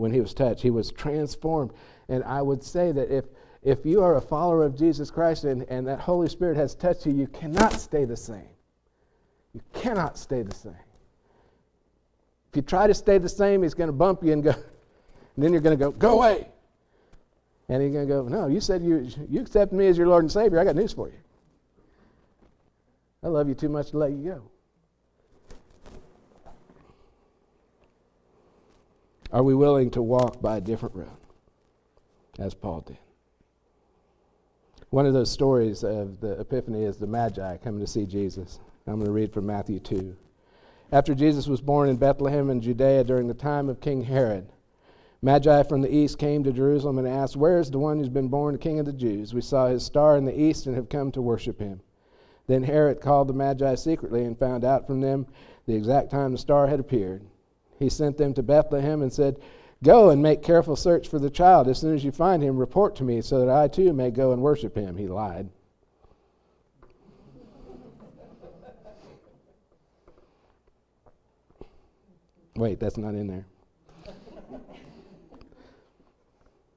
when 0.00 0.12
he 0.12 0.20
was 0.20 0.32
touched, 0.32 0.62
he 0.62 0.70
was 0.70 0.90
transformed. 0.90 1.72
And 2.08 2.24
I 2.24 2.40
would 2.40 2.64
say 2.64 2.90
that 2.90 3.14
if, 3.14 3.26
if 3.62 3.84
you 3.84 4.02
are 4.02 4.16
a 4.16 4.20
follower 4.20 4.64
of 4.64 4.76
Jesus 4.76 5.10
Christ 5.10 5.44
and, 5.44 5.62
and 5.68 5.86
that 5.86 6.00
Holy 6.00 6.28
Spirit 6.28 6.56
has 6.56 6.74
touched 6.74 7.04
you, 7.04 7.12
you 7.12 7.26
cannot 7.26 7.74
stay 7.74 8.06
the 8.06 8.16
same. 8.16 8.48
You 9.52 9.60
cannot 9.74 10.16
stay 10.16 10.42
the 10.42 10.54
same. 10.54 10.72
If 12.50 12.56
you 12.56 12.62
try 12.62 12.86
to 12.86 12.94
stay 12.94 13.18
the 13.18 13.28
same, 13.28 13.62
he's 13.62 13.74
going 13.74 13.88
to 13.88 13.92
bump 13.92 14.24
you 14.24 14.32
and 14.32 14.42
go, 14.42 14.50
and 15.36 15.44
then 15.44 15.52
you're 15.52 15.60
going 15.60 15.78
to 15.78 15.84
go, 15.84 15.90
go 15.92 16.14
away. 16.14 16.48
And 17.68 17.82
he's 17.82 17.92
going 17.92 18.08
to 18.08 18.12
go, 18.12 18.26
no, 18.26 18.48
you 18.48 18.60
said 18.60 18.82
you, 18.82 19.06
you 19.28 19.42
accept 19.42 19.72
me 19.72 19.86
as 19.86 19.98
your 19.98 20.08
Lord 20.08 20.24
and 20.24 20.32
Savior. 20.32 20.58
I 20.58 20.64
got 20.64 20.76
news 20.76 20.92
for 20.92 21.08
you. 21.08 21.18
I 23.22 23.28
love 23.28 23.48
you 23.48 23.54
too 23.54 23.68
much 23.68 23.90
to 23.90 23.98
let 23.98 24.12
you 24.12 24.24
go. 24.24 24.42
Are 29.32 29.44
we 29.44 29.54
willing 29.54 29.90
to 29.92 30.02
walk 30.02 30.42
by 30.42 30.56
a 30.56 30.60
different 30.60 30.96
road, 30.96 31.16
as 32.40 32.52
Paul 32.52 32.80
did? 32.80 32.98
One 34.90 35.06
of 35.06 35.12
those 35.12 35.30
stories 35.30 35.84
of 35.84 36.20
the 36.20 36.32
Epiphany 36.40 36.82
is 36.82 36.96
the 36.96 37.06
Magi 37.06 37.58
coming 37.58 37.78
to 37.80 37.86
see 37.86 38.06
Jesus. 38.06 38.58
I'm 38.88 38.94
going 38.94 39.06
to 39.06 39.12
read 39.12 39.32
from 39.32 39.46
Matthew 39.46 39.78
2. 39.78 40.16
After 40.90 41.14
Jesus 41.14 41.46
was 41.46 41.60
born 41.60 41.88
in 41.88 41.96
Bethlehem 41.96 42.50
in 42.50 42.60
Judea 42.60 43.04
during 43.04 43.28
the 43.28 43.34
time 43.34 43.68
of 43.68 43.80
King 43.80 44.02
Herod, 44.02 44.48
Magi 45.22 45.62
from 45.62 45.82
the 45.82 45.94
east 45.94 46.18
came 46.18 46.42
to 46.42 46.52
Jerusalem 46.52 46.98
and 46.98 47.06
asked, 47.06 47.36
Where 47.36 47.60
is 47.60 47.70
the 47.70 47.78
one 47.78 47.98
who's 47.98 48.08
been 48.08 48.26
born 48.26 48.58
King 48.58 48.80
of 48.80 48.86
the 48.86 48.92
Jews? 48.92 49.32
We 49.32 49.42
saw 49.42 49.68
his 49.68 49.84
star 49.84 50.16
in 50.16 50.24
the 50.24 50.38
east 50.38 50.66
and 50.66 50.74
have 50.74 50.88
come 50.88 51.12
to 51.12 51.22
worship 51.22 51.60
him. 51.60 51.82
Then 52.48 52.64
Herod 52.64 53.00
called 53.00 53.28
the 53.28 53.34
Magi 53.34 53.76
secretly 53.76 54.24
and 54.24 54.36
found 54.36 54.64
out 54.64 54.88
from 54.88 55.00
them 55.00 55.28
the 55.66 55.76
exact 55.76 56.10
time 56.10 56.32
the 56.32 56.38
star 56.38 56.66
had 56.66 56.80
appeared. 56.80 57.22
He 57.80 57.88
sent 57.88 58.18
them 58.18 58.34
to 58.34 58.42
Bethlehem 58.42 59.00
and 59.02 59.12
said, 59.12 59.40
Go 59.82 60.10
and 60.10 60.22
make 60.22 60.42
careful 60.42 60.76
search 60.76 61.08
for 61.08 61.18
the 61.18 61.30
child. 61.30 61.66
As 61.66 61.78
soon 61.78 61.94
as 61.94 62.04
you 62.04 62.12
find 62.12 62.42
him, 62.42 62.58
report 62.58 62.94
to 62.96 63.04
me 63.04 63.22
so 63.22 63.40
that 63.40 63.48
I 63.48 63.66
too 63.66 63.94
may 63.94 64.10
go 64.10 64.32
and 64.32 64.42
worship 64.42 64.76
him. 64.76 64.96
He 64.96 65.08
lied. 65.08 65.48
Wait, 72.54 72.78
that's 72.78 72.98
not 72.98 73.14
in 73.14 73.26
there. 73.26 73.46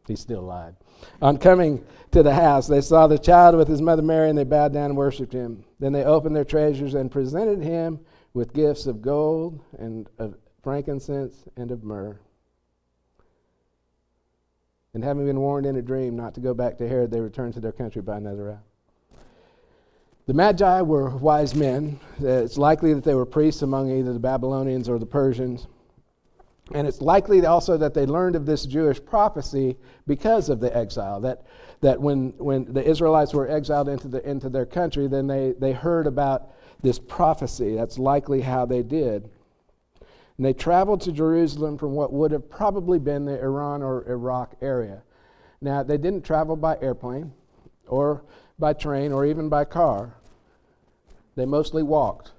he 0.08 0.16
still 0.16 0.42
lied. 0.42 0.76
On 1.22 1.38
coming 1.38 1.84
to 2.12 2.24
the 2.24 2.34
house, 2.34 2.68
they 2.68 2.80
saw 2.80 3.08
the 3.08 3.18
child 3.18 3.58
with 3.58 3.68
his 3.68 3.82
mother 3.82 4.02
Mary, 4.02 4.30
and 4.30 4.38
they 4.38 4.46
bowed 4.46 4.72
down 4.72 4.86
and 4.86 4.98
worshipped 4.98 5.34
him. 5.34 5.66
Then 5.80 5.92
they 5.92 6.06
opened 6.06 6.36
their 6.36 6.46
treasures 6.46 6.94
and 6.94 7.12
presented 7.12 7.62
him 7.62 8.00
with 8.34 8.54
gifts 8.54 8.86
of 8.86 9.02
gold 9.02 9.62
and 9.78 10.10
of 10.18 10.36
frankincense 10.64 11.44
and 11.58 11.70
of 11.72 11.84
myrrh. 11.84 12.18
And 14.94 15.04
having 15.04 15.26
been 15.26 15.40
warned 15.40 15.66
in 15.66 15.76
a 15.76 15.82
dream 15.82 16.16
not 16.16 16.34
to 16.36 16.40
go 16.40 16.54
back 16.54 16.78
to 16.78 16.88
Herod, 16.88 17.12
they 17.12 17.20
returned 17.20 17.54
to 17.56 17.60
their 17.60 17.72
country 17.72 18.02
by 18.02 18.18
another 18.18 18.46
route. 18.46 18.60
The 20.26 20.34
Magi 20.34 20.82
were 20.82 21.10
wise 21.10 21.54
men. 21.54 22.00
It's 22.20 22.58
likely 22.58 22.94
that 22.94 23.04
they 23.04 23.16
were 23.16 23.26
priests 23.26 23.62
among 23.62 23.92
either 23.92 24.14
the 24.14 24.20
Babylonians 24.20 24.88
or 24.88 24.98
the 24.98 25.06
Persians. 25.06 25.68
And 26.74 26.88
it's 26.88 27.02
likely 27.02 27.46
also 27.46 27.76
that 27.76 27.94
they 27.94 28.06
learned 28.06 28.38
of 28.38 28.46
this 28.46 28.66
Jewish 28.66 29.04
prophecy 29.04 29.76
because 30.08 30.48
of 30.48 30.62
the 30.62 30.76
exile. 30.76 31.20
That, 31.20 31.46
that 31.82 32.00
when, 32.00 32.34
when 32.38 32.72
the 32.72 32.88
Israelites 32.88 33.34
were 33.34 33.50
exiled 33.50 33.90
into, 33.90 34.08
the, 34.08 34.28
into 34.30 34.48
their 34.48 34.66
country, 34.66 35.08
then 35.08 35.28
they, 35.28 35.54
they 35.60 35.74
heard 35.74 36.08
about 36.08 36.52
this 36.82 37.00
prophecy. 37.00 37.76
That's 37.76 38.00
likely 38.00 38.40
how 38.40 38.66
they 38.66 38.82
did. 38.82 39.30
And 40.38 40.46
they 40.46 40.54
traveled 40.54 41.02
to 41.02 41.12
Jerusalem 41.12 41.78
from 41.78 41.94
what 41.94 42.12
would 42.12 42.32
have 42.32 42.50
probably 42.50 43.00
been 43.00 43.26
the 43.26 43.40
Iran 43.40 43.84
or 43.84 44.10
Iraq 44.10 44.56
area. 44.62 45.04
Now, 45.62 45.84
they 45.84 45.98
didn't 45.98 46.26
travel 46.26 46.56
by 46.56 46.78
airplane 46.82 47.32
or 47.88 48.24
by 48.60 48.74
train 48.74 49.12
or 49.12 49.26
even 49.26 49.50
by 49.50 49.66
car, 49.66 50.16
they 51.36 51.46
mostly 51.46 51.84
walked. 51.84 52.32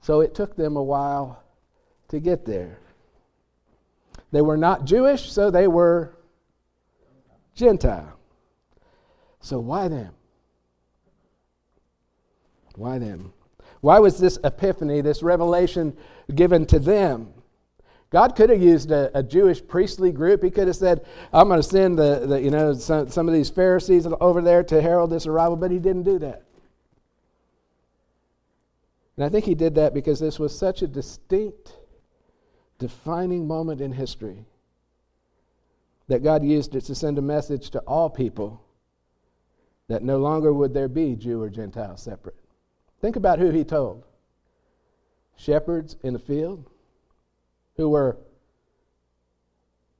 So 0.00 0.20
it 0.20 0.34
took 0.34 0.56
them 0.56 0.76
a 0.76 0.82
while 0.82 1.42
to 2.08 2.20
get 2.20 2.44
there. 2.44 2.78
They 4.32 4.40
were 4.40 4.56
not 4.56 4.84
Jewish, 4.84 5.30
so 5.32 5.50
they 5.50 5.66
were 5.66 6.16
Gentile. 7.54 8.18
So 9.40 9.58
why 9.58 9.88
them? 9.88 10.12
Why 12.74 12.98
them? 12.98 13.32
Why 13.80 13.98
was 13.98 14.18
this 14.18 14.38
epiphany, 14.42 15.00
this 15.00 15.22
revelation 15.22 15.96
given 16.34 16.66
to 16.66 16.78
them? 16.78 17.32
God 18.10 18.36
could 18.36 18.50
have 18.50 18.62
used 18.62 18.90
a, 18.90 19.10
a, 19.18 19.22
Jewish 19.22 19.60
priestly 19.66 20.12
group. 20.12 20.42
He 20.42 20.50
could 20.50 20.68
have 20.68 20.76
said, 20.76 21.04
I'm 21.32 21.48
going 21.48 21.60
to 21.60 21.68
send 21.68 21.98
the, 21.98 22.24
the, 22.26 22.40
you 22.40 22.50
know, 22.50 22.72
some, 22.74 23.08
some 23.10 23.28
of 23.28 23.34
these 23.34 23.50
Pharisees 23.50 24.06
over 24.20 24.40
there 24.40 24.62
to 24.64 24.80
herald 24.80 25.10
this 25.10 25.26
arrival, 25.26 25.56
but 25.56 25.70
he 25.70 25.78
didn't 25.78 26.04
do 26.04 26.18
that. 26.20 26.44
And 29.16 29.24
I 29.24 29.28
think 29.28 29.44
he 29.44 29.54
did 29.54 29.74
that 29.74 29.92
because 29.92 30.20
this 30.20 30.38
was 30.38 30.56
such 30.56 30.82
a 30.82 30.86
distinct, 30.86 31.72
defining 32.78 33.46
moment 33.46 33.80
in 33.80 33.92
history 33.92 34.44
that 36.08 36.22
God 36.22 36.44
used 36.44 36.74
it 36.76 36.82
to 36.82 36.94
send 36.94 37.18
a 37.18 37.22
message 37.22 37.70
to 37.70 37.80
all 37.80 38.08
people 38.08 38.62
that 39.88 40.02
no 40.02 40.18
longer 40.18 40.52
would 40.52 40.74
there 40.74 40.88
be 40.88 41.16
Jew 41.16 41.42
or 41.42 41.50
Gentile 41.50 41.96
separate. 41.96 42.36
Think 43.06 43.14
about 43.14 43.38
who 43.38 43.50
he 43.50 43.62
told 43.62 44.02
shepherds 45.36 45.94
in 46.02 46.12
the 46.12 46.18
field 46.18 46.68
who 47.76 47.90
were 47.90 48.18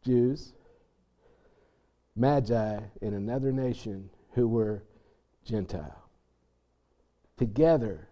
Jews, 0.04 0.52
magi 2.16 2.80
in 3.00 3.14
another 3.14 3.52
nation 3.52 4.10
who 4.32 4.48
were 4.48 4.82
Gentile, 5.44 6.02
together 7.36 8.08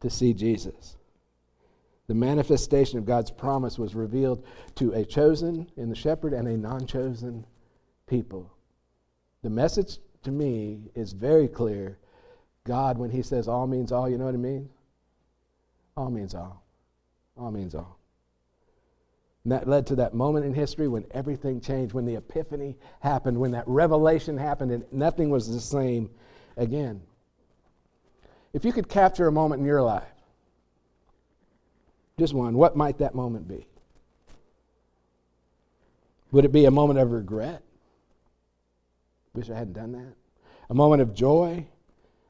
to 0.00 0.10
see 0.10 0.34
Jesus. 0.34 0.96
The 2.08 2.14
manifestation 2.14 2.98
of 2.98 3.04
God's 3.04 3.30
promise 3.30 3.78
was 3.78 3.94
revealed 3.94 4.44
to 4.74 4.90
a 4.90 5.04
chosen 5.04 5.70
in 5.76 5.88
the 5.88 5.94
shepherd 5.94 6.32
and 6.32 6.48
a 6.48 6.56
non 6.56 6.84
chosen 6.88 7.46
people. 8.08 8.52
The 9.42 9.50
message 9.50 9.98
to 10.24 10.32
me 10.32 10.90
is 10.96 11.12
very 11.12 11.46
clear. 11.46 11.98
God, 12.64 12.98
when 12.98 13.10
He 13.10 13.22
says 13.22 13.48
all 13.48 13.66
means 13.66 13.92
all, 13.92 14.08
you 14.08 14.18
know 14.18 14.26
what 14.26 14.34
it 14.34 14.38
means? 14.38 14.70
All 15.96 16.10
means 16.10 16.34
all. 16.34 16.62
All 17.36 17.50
means 17.50 17.74
all. 17.74 17.98
And 19.44 19.52
that 19.52 19.66
led 19.68 19.86
to 19.86 19.96
that 19.96 20.14
moment 20.14 20.44
in 20.44 20.52
history 20.52 20.88
when 20.88 21.06
everything 21.12 21.60
changed, 21.60 21.94
when 21.94 22.04
the 22.04 22.16
epiphany 22.16 22.76
happened, 23.00 23.38
when 23.38 23.52
that 23.52 23.66
revelation 23.66 24.36
happened, 24.36 24.70
and 24.72 24.84
nothing 24.92 25.30
was 25.30 25.48
the 25.48 25.60
same 25.60 26.10
again. 26.56 27.00
If 28.52 28.64
you 28.64 28.72
could 28.72 28.88
capture 28.88 29.26
a 29.26 29.32
moment 29.32 29.60
in 29.60 29.66
your 29.66 29.82
life, 29.82 30.04
just 32.18 32.34
one, 32.34 32.56
what 32.56 32.76
might 32.76 32.98
that 32.98 33.14
moment 33.14 33.48
be? 33.48 33.66
Would 36.32 36.44
it 36.44 36.52
be 36.52 36.66
a 36.66 36.70
moment 36.70 36.98
of 36.98 37.12
regret? 37.12 37.62
Wish 39.34 39.48
I 39.50 39.54
hadn't 39.54 39.74
done 39.74 39.92
that. 39.92 40.14
A 40.68 40.74
moment 40.74 41.00
of 41.00 41.14
joy? 41.14 41.66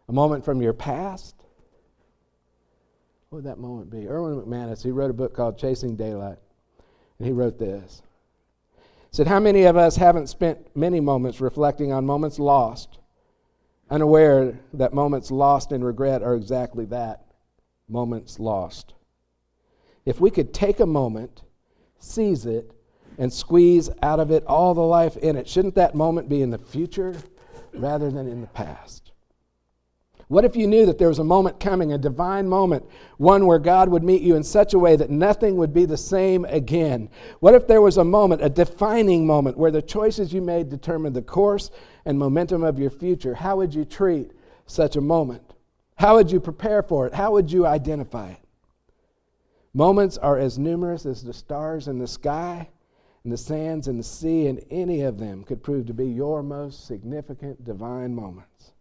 A 0.08 0.12
moment 0.12 0.44
from 0.44 0.62
your 0.62 0.72
past? 0.72 1.34
What 3.28 3.36
would 3.36 3.44
that 3.44 3.58
moment 3.58 3.90
be? 3.90 4.08
Erwin 4.08 4.40
McManus, 4.40 4.82
he 4.82 4.90
wrote 4.90 5.10
a 5.10 5.14
book 5.14 5.34
called 5.34 5.58
Chasing 5.58 5.96
Daylight. 5.96 6.38
And 7.18 7.26
he 7.26 7.32
wrote 7.32 7.58
this. 7.58 8.02
He 8.76 9.16
said, 9.16 9.26
How 9.26 9.38
many 9.38 9.64
of 9.64 9.76
us 9.76 9.96
haven't 9.96 10.28
spent 10.28 10.74
many 10.74 11.00
moments 11.00 11.40
reflecting 11.40 11.92
on 11.92 12.06
moments 12.06 12.38
lost, 12.38 12.98
unaware 13.90 14.58
that 14.72 14.94
moments 14.94 15.30
lost 15.30 15.72
in 15.72 15.84
regret 15.84 16.22
are 16.22 16.34
exactly 16.34 16.86
that 16.86 17.26
moments 17.88 18.38
lost? 18.38 18.94
If 20.06 20.20
we 20.20 20.30
could 20.30 20.54
take 20.54 20.80
a 20.80 20.86
moment, 20.86 21.42
seize 21.98 22.46
it, 22.46 22.72
and 23.18 23.30
squeeze 23.30 23.90
out 24.02 24.20
of 24.20 24.30
it 24.30 24.46
all 24.46 24.72
the 24.72 24.80
life 24.80 25.18
in 25.18 25.36
it, 25.36 25.46
shouldn't 25.46 25.74
that 25.74 25.94
moment 25.94 26.30
be 26.30 26.40
in 26.40 26.48
the 26.48 26.58
future 26.58 27.14
rather 27.74 28.10
than 28.10 28.26
in 28.26 28.40
the 28.40 28.46
past? 28.46 29.07
What 30.28 30.44
if 30.44 30.54
you 30.56 30.66
knew 30.66 30.84
that 30.84 30.98
there 30.98 31.08
was 31.08 31.18
a 31.18 31.24
moment 31.24 31.58
coming, 31.58 31.92
a 31.92 31.98
divine 31.98 32.46
moment, 32.46 32.84
one 33.16 33.46
where 33.46 33.58
God 33.58 33.88
would 33.88 34.04
meet 34.04 34.20
you 34.20 34.36
in 34.36 34.44
such 34.44 34.74
a 34.74 34.78
way 34.78 34.94
that 34.94 35.08
nothing 35.08 35.56
would 35.56 35.72
be 35.72 35.86
the 35.86 35.96
same 35.96 36.44
again? 36.44 37.08
What 37.40 37.54
if 37.54 37.66
there 37.66 37.80
was 37.80 37.96
a 37.96 38.04
moment, 38.04 38.44
a 38.44 38.50
defining 38.50 39.26
moment, 39.26 39.56
where 39.56 39.70
the 39.70 39.80
choices 39.80 40.32
you 40.32 40.42
made 40.42 40.68
determined 40.68 41.16
the 41.16 41.22
course 41.22 41.70
and 42.04 42.18
momentum 42.18 42.62
of 42.62 42.78
your 42.78 42.90
future? 42.90 43.34
How 43.34 43.56
would 43.56 43.74
you 43.74 43.86
treat 43.86 44.32
such 44.66 44.96
a 44.96 45.00
moment? 45.00 45.54
How 45.96 46.16
would 46.16 46.30
you 46.30 46.40
prepare 46.40 46.82
for 46.82 47.06
it? 47.06 47.14
How 47.14 47.32
would 47.32 47.50
you 47.50 47.66
identify 47.66 48.32
it? 48.32 48.40
Moments 49.72 50.18
are 50.18 50.38
as 50.38 50.58
numerous 50.58 51.06
as 51.06 51.22
the 51.22 51.32
stars 51.32 51.88
in 51.88 51.98
the 51.98 52.06
sky 52.06 52.68
and 53.24 53.32
the 53.32 53.38
sands 53.38 53.88
in 53.88 53.96
the 53.96 54.02
sea, 54.02 54.46
and 54.46 54.62
any 54.70 55.00
of 55.00 55.18
them 55.18 55.42
could 55.42 55.62
prove 55.62 55.86
to 55.86 55.94
be 55.94 56.06
your 56.06 56.42
most 56.42 56.86
significant 56.86 57.64
divine 57.64 58.14
moments. 58.14 58.72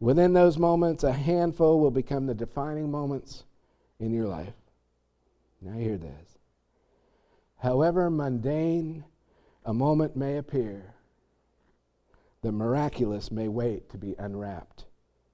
Within 0.00 0.32
those 0.32 0.58
moments, 0.58 1.04
a 1.04 1.12
handful 1.12 1.80
will 1.80 1.90
become 1.90 2.26
the 2.26 2.34
defining 2.34 2.90
moments 2.90 3.44
in 4.00 4.12
your 4.12 4.26
life. 4.26 4.54
Now, 5.60 5.78
hear 5.78 5.96
this. 5.96 6.38
However 7.58 8.10
mundane 8.10 9.04
a 9.64 9.72
moment 9.72 10.16
may 10.16 10.36
appear, 10.36 10.94
the 12.42 12.52
miraculous 12.52 13.30
may 13.30 13.48
wait 13.48 13.88
to 13.90 13.96
be 13.96 14.14
unwrapped 14.18 14.84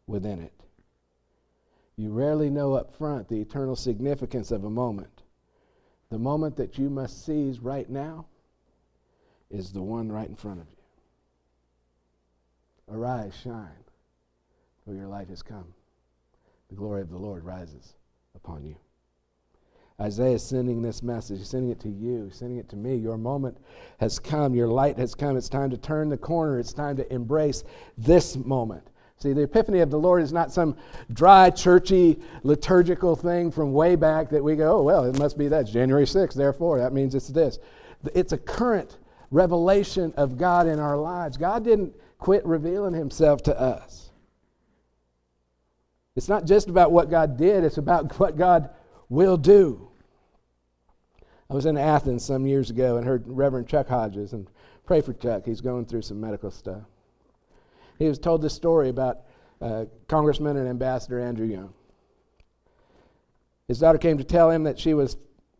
within 0.06 0.40
it. 0.40 0.52
You 1.96 2.12
rarely 2.12 2.50
know 2.50 2.74
up 2.74 2.94
front 2.94 3.28
the 3.28 3.40
eternal 3.40 3.74
significance 3.74 4.52
of 4.52 4.64
a 4.64 4.70
moment. 4.70 5.22
The 6.10 6.18
moment 6.18 6.56
that 6.56 6.78
you 6.78 6.88
must 6.88 7.24
seize 7.24 7.58
right 7.58 7.88
now 7.90 8.26
is 9.50 9.72
the 9.72 9.82
one 9.82 10.12
right 10.12 10.28
in 10.28 10.36
front 10.36 10.60
of 10.60 10.66
you. 10.70 10.76
Arise, 12.94 13.34
shine 13.42 13.89
for 14.90 14.96
your 14.96 15.06
light 15.06 15.28
has 15.28 15.40
come. 15.40 15.66
The 16.68 16.74
glory 16.74 17.00
of 17.00 17.10
the 17.10 17.16
Lord 17.16 17.44
rises 17.44 17.94
upon 18.34 18.64
you. 18.64 18.74
Isaiah 20.00 20.34
is 20.34 20.42
sending 20.42 20.82
this 20.82 21.00
message. 21.00 21.38
He's 21.38 21.48
sending 21.48 21.70
it 21.70 21.78
to 21.80 21.88
you, 21.88 22.24
He's 22.24 22.34
sending 22.34 22.58
it 22.58 22.68
to 22.70 22.76
me. 22.76 22.96
Your 22.96 23.16
moment 23.16 23.56
has 24.00 24.18
come. 24.18 24.52
Your 24.52 24.66
light 24.66 24.98
has 24.98 25.14
come. 25.14 25.36
It's 25.36 25.48
time 25.48 25.70
to 25.70 25.76
turn 25.76 26.08
the 26.08 26.16
corner. 26.16 26.58
It's 26.58 26.72
time 26.72 26.96
to 26.96 27.12
embrace 27.12 27.62
this 27.96 28.34
moment. 28.36 28.82
See, 29.16 29.32
the 29.32 29.42
epiphany 29.42 29.78
of 29.78 29.92
the 29.92 29.98
Lord 29.98 30.22
is 30.22 30.32
not 30.32 30.52
some 30.52 30.76
dry, 31.12 31.50
churchy, 31.50 32.18
liturgical 32.42 33.14
thing 33.14 33.52
from 33.52 33.72
way 33.72 33.94
back 33.94 34.28
that 34.30 34.42
we 34.42 34.56
go, 34.56 34.78
oh, 34.78 34.82
well, 34.82 35.04
it 35.04 35.16
must 35.20 35.38
be 35.38 35.46
that. 35.46 35.60
It's 35.60 35.70
January 35.70 36.04
6th, 36.04 36.34
therefore, 36.34 36.80
that 36.80 36.92
means 36.92 37.14
it's 37.14 37.28
this. 37.28 37.60
It's 38.12 38.32
a 38.32 38.38
current 38.38 38.98
revelation 39.30 40.12
of 40.16 40.36
God 40.36 40.66
in 40.66 40.80
our 40.80 40.96
lives. 40.96 41.36
God 41.36 41.62
didn't 41.62 41.94
quit 42.18 42.44
revealing 42.44 42.94
himself 42.94 43.44
to 43.44 43.60
us. 43.60 44.09
It's 46.16 46.28
not 46.28 46.44
just 46.44 46.68
about 46.68 46.92
what 46.92 47.10
God 47.10 47.36
did, 47.36 47.64
it's 47.64 47.78
about 47.78 48.18
what 48.18 48.36
God 48.36 48.70
will 49.08 49.36
do. 49.36 49.88
I 51.48 51.54
was 51.54 51.66
in 51.66 51.76
Athens 51.76 52.24
some 52.24 52.46
years 52.46 52.70
ago 52.70 52.96
and 52.96 53.04
heard 53.06 53.24
Reverend 53.26 53.66
Chuck 53.66 53.88
Hodges, 53.88 54.32
and 54.32 54.46
pray 54.86 55.00
for 55.00 55.12
Chuck. 55.12 55.44
He's 55.44 55.60
going 55.60 55.84
through 55.84 56.02
some 56.02 56.20
medical 56.20 56.50
stuff. 56.50 56.82
He 57.98 58.06
was 58.06 58.18
told 58.18 58.40
this 58.40 58.54
story 58.54 58.88
about 58.88 59.20
uh, 59.60 59.86
Congressman 60.08 60.56
and 60.56 60.68
Ambassador 60.68 61.20
Andrew 61.20 61.46
Young. 61.46 61.74
His 63.68 63.78
daughter 63.78 63.98
came 63.98 64.18
to 64.18 64.24
tell 64.24 64.50
him 64.50 64.64
that 64.64 64.78
she 64.78 64.94
was 64.94 65.16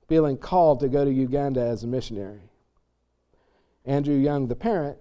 feeling 0.09 0.37
called 0.37 0.81
to 0.81 0.89
go 0.89 1.05
to 1.05 1.11
Uganda 1.13 1.61
as 1.61 1.85
a 1.85 1.87
missionary. 1.87 2.41
Andrew 3.85 4.17
Young, 4.17 4.49
the 4.49 4.57
parent, 4.57 4.99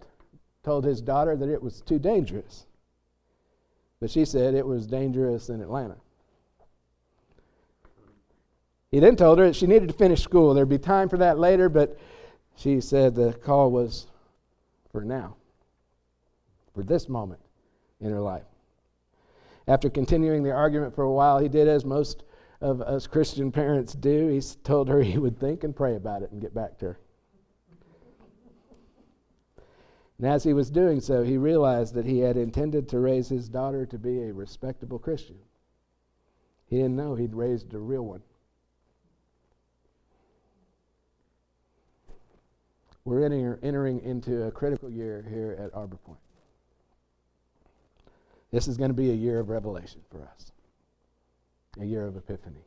told 0.64 0.86
his 0.86 1.02
daughter 1.02 1.36
that 1.36 1.50
it 1.50 1.62
was 1.62 1.82
too 1.82 1.98
dangerous. 1.98 2.66
But 4.00 4.10
she 4.10 4.26
said 4.26 4.54
it 4.54 4.66
was 4.66 4.88
dangerous 4.88 5.50
in 5.50 5.62
Atlanta. 5.62 5.98
He 8.92 9.00
then 9.00 9.16
told 9.16 9.40
her 9.40 9.46
that 9.46 9.56
she 9.56 9.68
needed 9.68 9.90
to 9.90 9.94
finish 9.94 10.24
school. 10.24 10.54
There'd 10.54 10.70
be 10.70 10.80
time 10.80 11.10
for 11.10 11.18
that 11.18 11.38
later, 11.38 11.70
but 11.70 11.98
she 12.56 12.82
said 12.82 13.14
the 13.14 13.34
call 13.34 13.72
was 13.72 14.08
for 14.92 15.02
now, 15.02 15.36
for 16.74 16.84
this 16.84 17.08
moment 17.08 17.42
in 18.02 18.10
her 18.10 18.22
life. 18.22 18.46
After 19.68 19.90
continuing 19.90 20.42
the 20.44 20.52
argument 20.52 20.96
for 20.96 21.04
a 21.04 21.12
while, 21.12 21.38
he 21.38 21.48
did 21.48 21.68
as 21.68 21.86
most 21.86 22.24
of 22.62 22.82
us 22.82 23.06
Christian 23.06 23.52
parents 23.52 23.94
do. 23.94 24.28
He 24.28 24.42
told 24.64 24.90
her 24.90 25.02
he 25.02 25.20
would 25.20 25.40
think 25.40 25.64
and 25.64 25.76
pray 25.76 25.96
about 25.96 26.24
it 26.24 26.32
and 26.32 26.42
get 26.42 26.56
back 26.56 26.80
to 26.80 26.86
her. 26.86 27.00
And 30.20 30.28
as 30.28 30.44
he 30.44 30.54
was 30.54 30.70
doing 30.70 31.00
so, 31.00 31.24
he 31.24 31.38
realized 31.38 31.94
that 31.94 32.06
he 32.06 32.20
had 32.20 32.36
intended 32.36 32.90
to 32.90 33.00
raise 33.00 33.30
his 33.30 33.48
daughter 33.48 33.86
to 33.86 33.98
be 33.98 34.24
a 34.24 34.34
respectable 34.34 35.00
Christian. 35.00 35.38
He 36.68 36.76
didn't 36.76 36.98
know 36.98 37.16
he'd 37.16 37.34
raised 37.34 37.74
a 37.74 37.80
real 37.80 38.06
one. 38.06 38.22
We're 43.06 43.24
entering 43.64 44.02
into 44.02 44.44
a 44.44 44.52
critical 44.52 44.90
year 44.90 45.26
here 45.28 45.58
at 45.58 45.74
Arbor 45.74 45.96
Point. 45.96 46.20
This 48.52 48.68
is 48.68 48.78
going 48.78 48.90
to 48.90 48.96
be 48.96 49.12
a 49.12 49.16
year 49.16 49.40
of 49.40 49.50
revelation 49.50 50.02
for 50.12 50.22
us, 50.22 50.52
a 51.80 51.86
year 51.86 52.06
of 52.06 52.18
epiphany. 52.18 52.66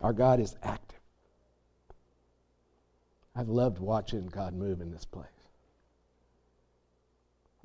Our 0.00 0.12
God 0.12 0.40
is 0.40 0.56
active. 0.62 0.98
I've 3.36 3.48
loved 3.48 3.78
watching 3.78 4.26
God 4.26 4.54
move 4.54 4.80
in 4.80 4.90
this 4.90 5.04
place. 5.04 5.26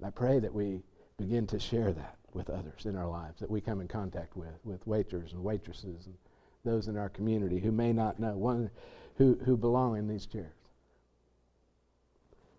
I 0.03 0.09
pray 0.09 0.39
that 0.39 0.53
we 0.53 0.81
begin 1.17 1.45
to 1.47 1.59
share 1.59 1.91
that 1.91 2.15
with 2.33 2.49
others 2.49 2.85
in 2.85 2.95
our 2.95 3.07
lives, 3.07 3.39
that 3.39 3.51
we 3.51 3.59
come 3.59 3.81
in 3.81 3.87
contact 3.87 4.37
with, 4.37 4.59
with 4.63 4.85
waiters 4.87 5.33
and 5.33 5.43
waitresses 5.43 6.05
and 6.05 6.15
those 6.63 6.87
in 6.87 6.97
our 6.97 7.09
community 7.09 7.59
who 7.59 7.71
may 7.71 7.91
not 7.91 8.19
know, 8.19 8.37
one 8.37 8.69
who, 9.17 9.37
who 9.45 9.57
belong 9.57 9.97
in 9.97 10.07
these 10.07 10.25
chairs. 10.25 10.53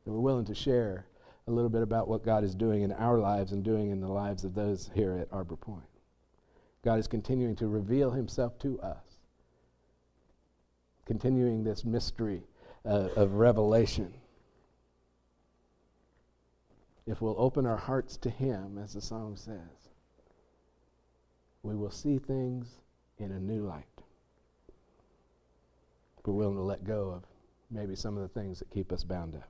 That 0.05 0.13
we're 0.13 0.21
willing 0.21 0.47
to 0.47 0.55
share 0.55 1.07
a 1.47 1.51
little 1.51 1.71
bit 1.71 1.83
about 1.83 2.09
what 2.09 2.25
God 2.25 2.45
is 2.45 2.55
doing 2.55 2.83
in 2.83 2.93
our 2.93 3.19
lives 3.19 3.53
and 3.53 3.65
doing 3.65 3.91
in 3.91 4.01
the 4.01 4.09
lives 4.09 4.45
of 4.45 4.55
those 4.55 4.91
here 4.95 5.17
at 5.17 5.29
Arbor 5.33 5.57
Point. 5.57 5.85
God 6.83 6.99
is 6.99 7.07
continuing 7.07 7.57
to 7.57 7.69
reveal 7.69 8.11
himself 8.11 8.59
to 8.61 8.81
us 8.81 9.11
continuing 11.11 11.65
this 11.65 11.85
mystery 11.85 12.45
uh, 12.85 13.09
of 13.17 13.35
revelation. 13.35 14.13
If 17.07 17.21
we'll 17.21 17.37
open 17.39 17.67
our 17.67 17.77
hearts 17.77 18.17
to 18.19 18.31
Him, 18.31 18.79
as 18.83 18.95
the 18.95 19.01
song 19.01 19.37
says, 19.37 19.91
we 21.63 21.75
will 21.75 21.91
see 21.91 22.19
things 22.19 22.79
in 23.19 23.33
a 23.33 23.41
new 23.41 23.67
light. 23.67 23.85
We're 26.25 26.35
willing 26.35 26.57
to 26.57 26.63
let 26.63 26.85
go 26.85 27.11
of 27.11 27.25
maybe 27.71 27.97
some 27.97 28.17
of 28.17 28.23
the 28.23 28.41
things 28.41 28.59
that 28.59 28.71
keep 28.71 28.93
us 28.93 29.05
bound 29.05 29.35
up. 29.35 29.49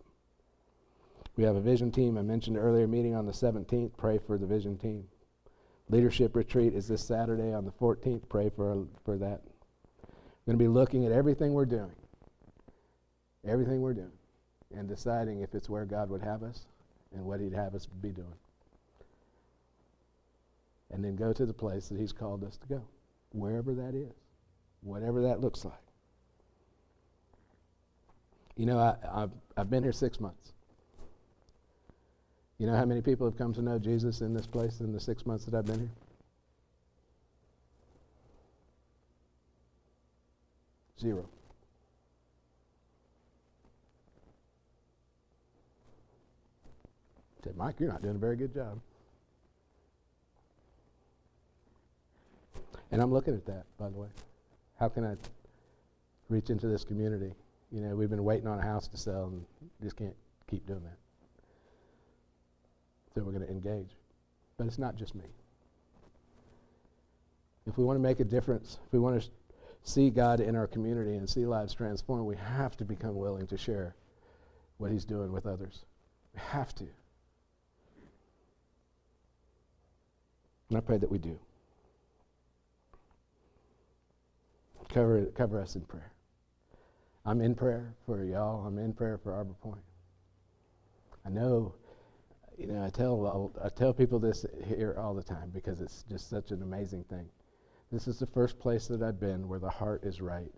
We 1.36 1.44
have 1.44 1.56
a 1.56 1.60
vision 1.60 1.90
team. 1.90 2.16
I 2.18 2.22
mentioned 2.22 2.56
earlier 2.56 2.86
meeting 2.86 3.14
on 3.14 3.26
the 3.26 3.32
17th. 3.32 3.96
Pray 3.96 4.18
for 4.18 4.38
the 4.38 4.46
vision 4.46 4.76
team. 4.76 5.04
Leadership 5.88 6.36
retreat 6.36 6.74
is 6.74 6.86
this 6.86 7.04
Saturday 7.04 7.52
on 7.52 7.64
the 7.64 7.72
14th. 7.72 8.28
Pray 8.28 8.48
for, 8.48 8.86
for 9.04 9.18
that. 9.18 9.42
We're 10.46 10.54
going 10.54 10.58
to 10.58 10.64
be 10.64 10.68
looking 10.68 11.04
at 11.06 11.12
everything 11.12 11.52
we're 11.52 11.66
doing, 11.66 11.92
everything 13.46 13.80
we're 13.80 13.94
doing, 13.94 14.12
and 14.76 14.88
deciding 14.88 15.40
if 15.40 15.54
it's 15.54 15.68
where 15.68 15.84
God 15.84 16.10
would 16.10 16.22
have 16.22 16.42
us 16.42 16.66
and 17.14 17.24
what 17.24 17.40
He'd 17.40 17.52
have 17.52 17.74
us 17.74 17.86
be 17.86 18.10
doing. 18.10 18.26
And 20.92 21.04
then 21.04 21.16
go 21.16 21.32
to 21.32 21.46
the 21.46 21.52
place 21.52 21.88
that 21.88 21.98
He's 21.98 22.12
called 22.12 22.44
us 22.44 22.56
to 22.58 22.66
go, 22.66 22.82
wherever 23.32 23.74
that 23.74 23.94
is, 23.94 24.12
whatever 24.82 25.22
that 25.22 25.40
looks 25.40 25.64
like. 25.64 25.74
You 28.56 28.66
know, 28.66 28.78
I, 28.78 28.96
I've, 29.10 29.30
I've 29.56 29.70
been 29.70 29.82
here 29.82 29.92
six 29.92 30.20
months. 30.20 30.52
You 32.58 32.66
know 32.66 32.76
how 32.76 32.84
many 32.84 33.00
people 33.00 33.26
have 33.26 33.38
come 33.38 33.54
to 33.54 33.62
know 33.62 33.78
Jesus 33.78 34.20
in 34.20 34.34
this 34.34 34.46
place 34.46 34.80
in 34.80 34.92
the 34.92 35.00
six 35.00 35.24
months 35.24 35.46
that 35.46 35.54
I've 35.54 35.64
been 35.64 35.78
here? 35.78 35.90
Zero. 41.00 41.26
Said, 47.44 47.56
Mike, 47.56 47.76
you're 47.78 47.90
not 47.90 48.02
doing 48.02 48.16
a 48.16 48.18
very 48.18 48.36
good 48.36 48.52
job. 48.52 48.80
And 52.92 53.00
I'm 53.00 53.12
looking 53.12 53.34
at 53.34 53.46
that, 53.46 53.64
by 53.78 53.88
the 53.88 53.96
way. 53.96 54.08
How 54.78 54.88
can 54.88 55.04
I 55.04 55.14
reach 56.28 56.50
into 56.50 56.66
this 56.66 56.84
community? 56.84 57.32
You 57.70 57.80
know, 57.82 57.94
we've 57.94 58.10
been 58.10 58.24
waiting 58.24 58.48
on 58.48 58.58
a 58.58 58.62
house 58.62 58.88
to 58.88 58.96
sell 58.96 59.26
and 59.26 59.44
just 59.82 59.96
can't 59.96 60.16
keep 60.50 60.66
doing 60.66 60.82
that. 60.82 60.98
So 63.14 63.22
we're 63.22 63.32
going 63.32 63.46
to 63.46 63.50
engage. 63.50 63.90
But 64.56 64.66
it's 64.66 64.78
not 64.78 64.96
just 64.96 65.14
me. 65.14 65.24
If 67.66 67.78
we 67.78 67.84
want 67.84 67.96
to 67.96 68.02
make 68.02 68.20
a 68.20 68.24
difference, 68.24 68.78
if 68.86 68.92
we 68.92 68.98
want 68.98 69.22
to 69.22 69.28
see 69.84 70.10
God 70.10 70.40
in 70.40 70.56
our 70.56 70.66
community 70.66 71.14
and 71.14 71.28
see 71.28 71.46
lives 71.46 71.74
transformed, 71.74 72.26
we 72.26 72.36
have 72.36 72.76
to 72.78 72.84
become 72.84 73.14
willing 73.14 73.46
to 73.48 73.56
share 73.56 73.94
what 74.78 74.90
He's 74.90 75.04
doing 75.04 75.32
with 75.32 75.46
others. 75.46 75.84
We 76.34 76.40
have 76.40 76.74
to. 76.76 76.86
And 80.70 80.78
I 80.78 80.80
pray 80.80 80.98
that 80.98 81.10
we 81.10 81.18
do. 81.18 81.38
Cover, 84.88 85.26
cover 85.36 85.60
us 85.60 85.74
in 85.74 85.82
prayer. 85.82 86.12
I'm 87.26 87.40
in 87.40 87.54
prayer 87.54 87.94
for 88.06 88.24
y'all. 88.24 88.64
I'm 88.66 88.78
in 88.78 88.92
prayer 88.92 89.18
for 89.18 89.32
Arbor 89.32 89.54
Point. 89.60 89.82
I 91.26 91.28
know, 91.28 91.74
you 92.56 92.68
know, 92.68 92.84
I 92.84 92.90
tell 92.90 93.52
I 93.62 93.68
tell 93.68 93.92
people 93.92 94.18
this 94.18 94.46
here 94.64 94.96
all 94.98 95.14
the 95.14 95.22
time 95.22 95.50
because 95.52 95.80
it's 95.80 96.04
just 96.08 96.30
such 96.30 96.50
an 96.50 96.62
amazing 96.62 97.04
thing. 97.04 97.28
This 97.92 98.08
is 98.08 98.18
the 98.18 98.26
first 98.26 98.58
place 98.58 98.86
that 98.86 99.02
I've 99.02 99.20
been 99.20 99.48
where 99.48 99.58
the 99.58 99.68
heart 99.68 100.04
is 100.04 100.20
right, 100.20 100.52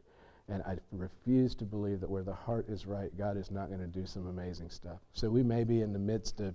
and 0.48 0.62
I 0.62 0.76
refuse 0.92 1.54
to 1.56 1.64
believe 1.64 2.00
that 2.00 2.10
where 2.10 2.22
the 2.22 2.34
heart 2.34 2.68
is 2.68 2.86
right, 2.86 3.16
God 3.16 3.36
is 3.36 3.50
not 3.50 3.68
going 3.68 3.80
to 3.80 3.86
do 3.86 4.06
some 4.06 4.26
amazing 4.26 4.70
stuff. 4.70 5.00
So 5.14 5.30
we 5.30 5.42
may 5.42 5.64
be 5.64 5.80
in 5.80 5.92
the 5.92 5.98
midst 5.98 6.40
of 6.40 6.54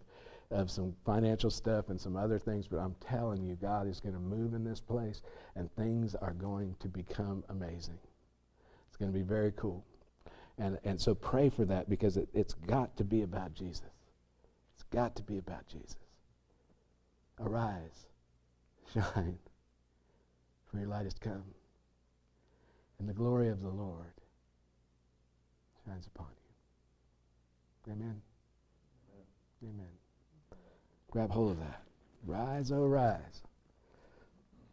of 0.52 0.72
some 0.72 0.96
financial 1.06 1.50
stuff 1.50 1.90
and 1.90 2.00
some 2.00 2.16
other 2.16 2.40
things, 2.40 2.68
but 2.68 2.78
I'm 2.78 2.96
telling 3.02 3.44
you, 3.44 3.56
God 3.56 3.88
is 3.88 4.00
going 4.00 4.16
to 4.16 4.22
move 4.22 4.54
in 4.54 4.64
this 4.64 4.80
place 4.80 5.22
and 5.56 5.74
things 5.76 6.16
are 6.16 6.34
going 6.34 6.76
to 6.80 6.88
become 6.88 7.44
amazing. 7.50 8.00
It's 8.88 8.98
going 8.98 9.12
to 9.12 9.18
be 9.18 9.24
very 9.24 9.52
cool. 9.58 9.84
And, 10.58 10.80
and 10.84 11.00
so 11.00 11.14
pray 11.14 11.50
for 11.50 11.66
that 11.66 11.90
because 11.90 12.18
it, 12.18 12.30
it's 12.34 12.54
got 12.54 12.96
to 12.98 13.04
be 13.04 13.24
about 13.24 13.54
Jesus. 13.54 13.84
It's 14.74 14.84
got 14.92 15.16
to 15.18 15.24
be 15.24 15.38
about 15.38 15.68
Jesus. 15.68 15.98
Arise, 17.40 18.08
shine, 18.94 19.38
for 20.66 20.78
your 20.80 20.88
light 20.88 21.04
has 21.04 21.14
come, 21.14 21.44
and 23.00 23.08
the 23.08 23.14
glory 23.14 23.50
of 23.50 23.62
the 23.62 23.70
Lord 23.70 24.14
shines 25.86 26.08
upon 26.08 26.28
you. 27.88 27.94
Amen. 27.94 28.22
Amen. 29.62 29.76
Amen. 29.76 29.97
Grab 31.12 31.32
hold 31.32 31.52
of 31.52 31.60
that. 31.60 31.82
Rise, 32.26 32.72
oh, 32.72 32.86
rise, 32.86 33.42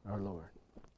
our 0.08 0.18
Lord. 0.18 0.53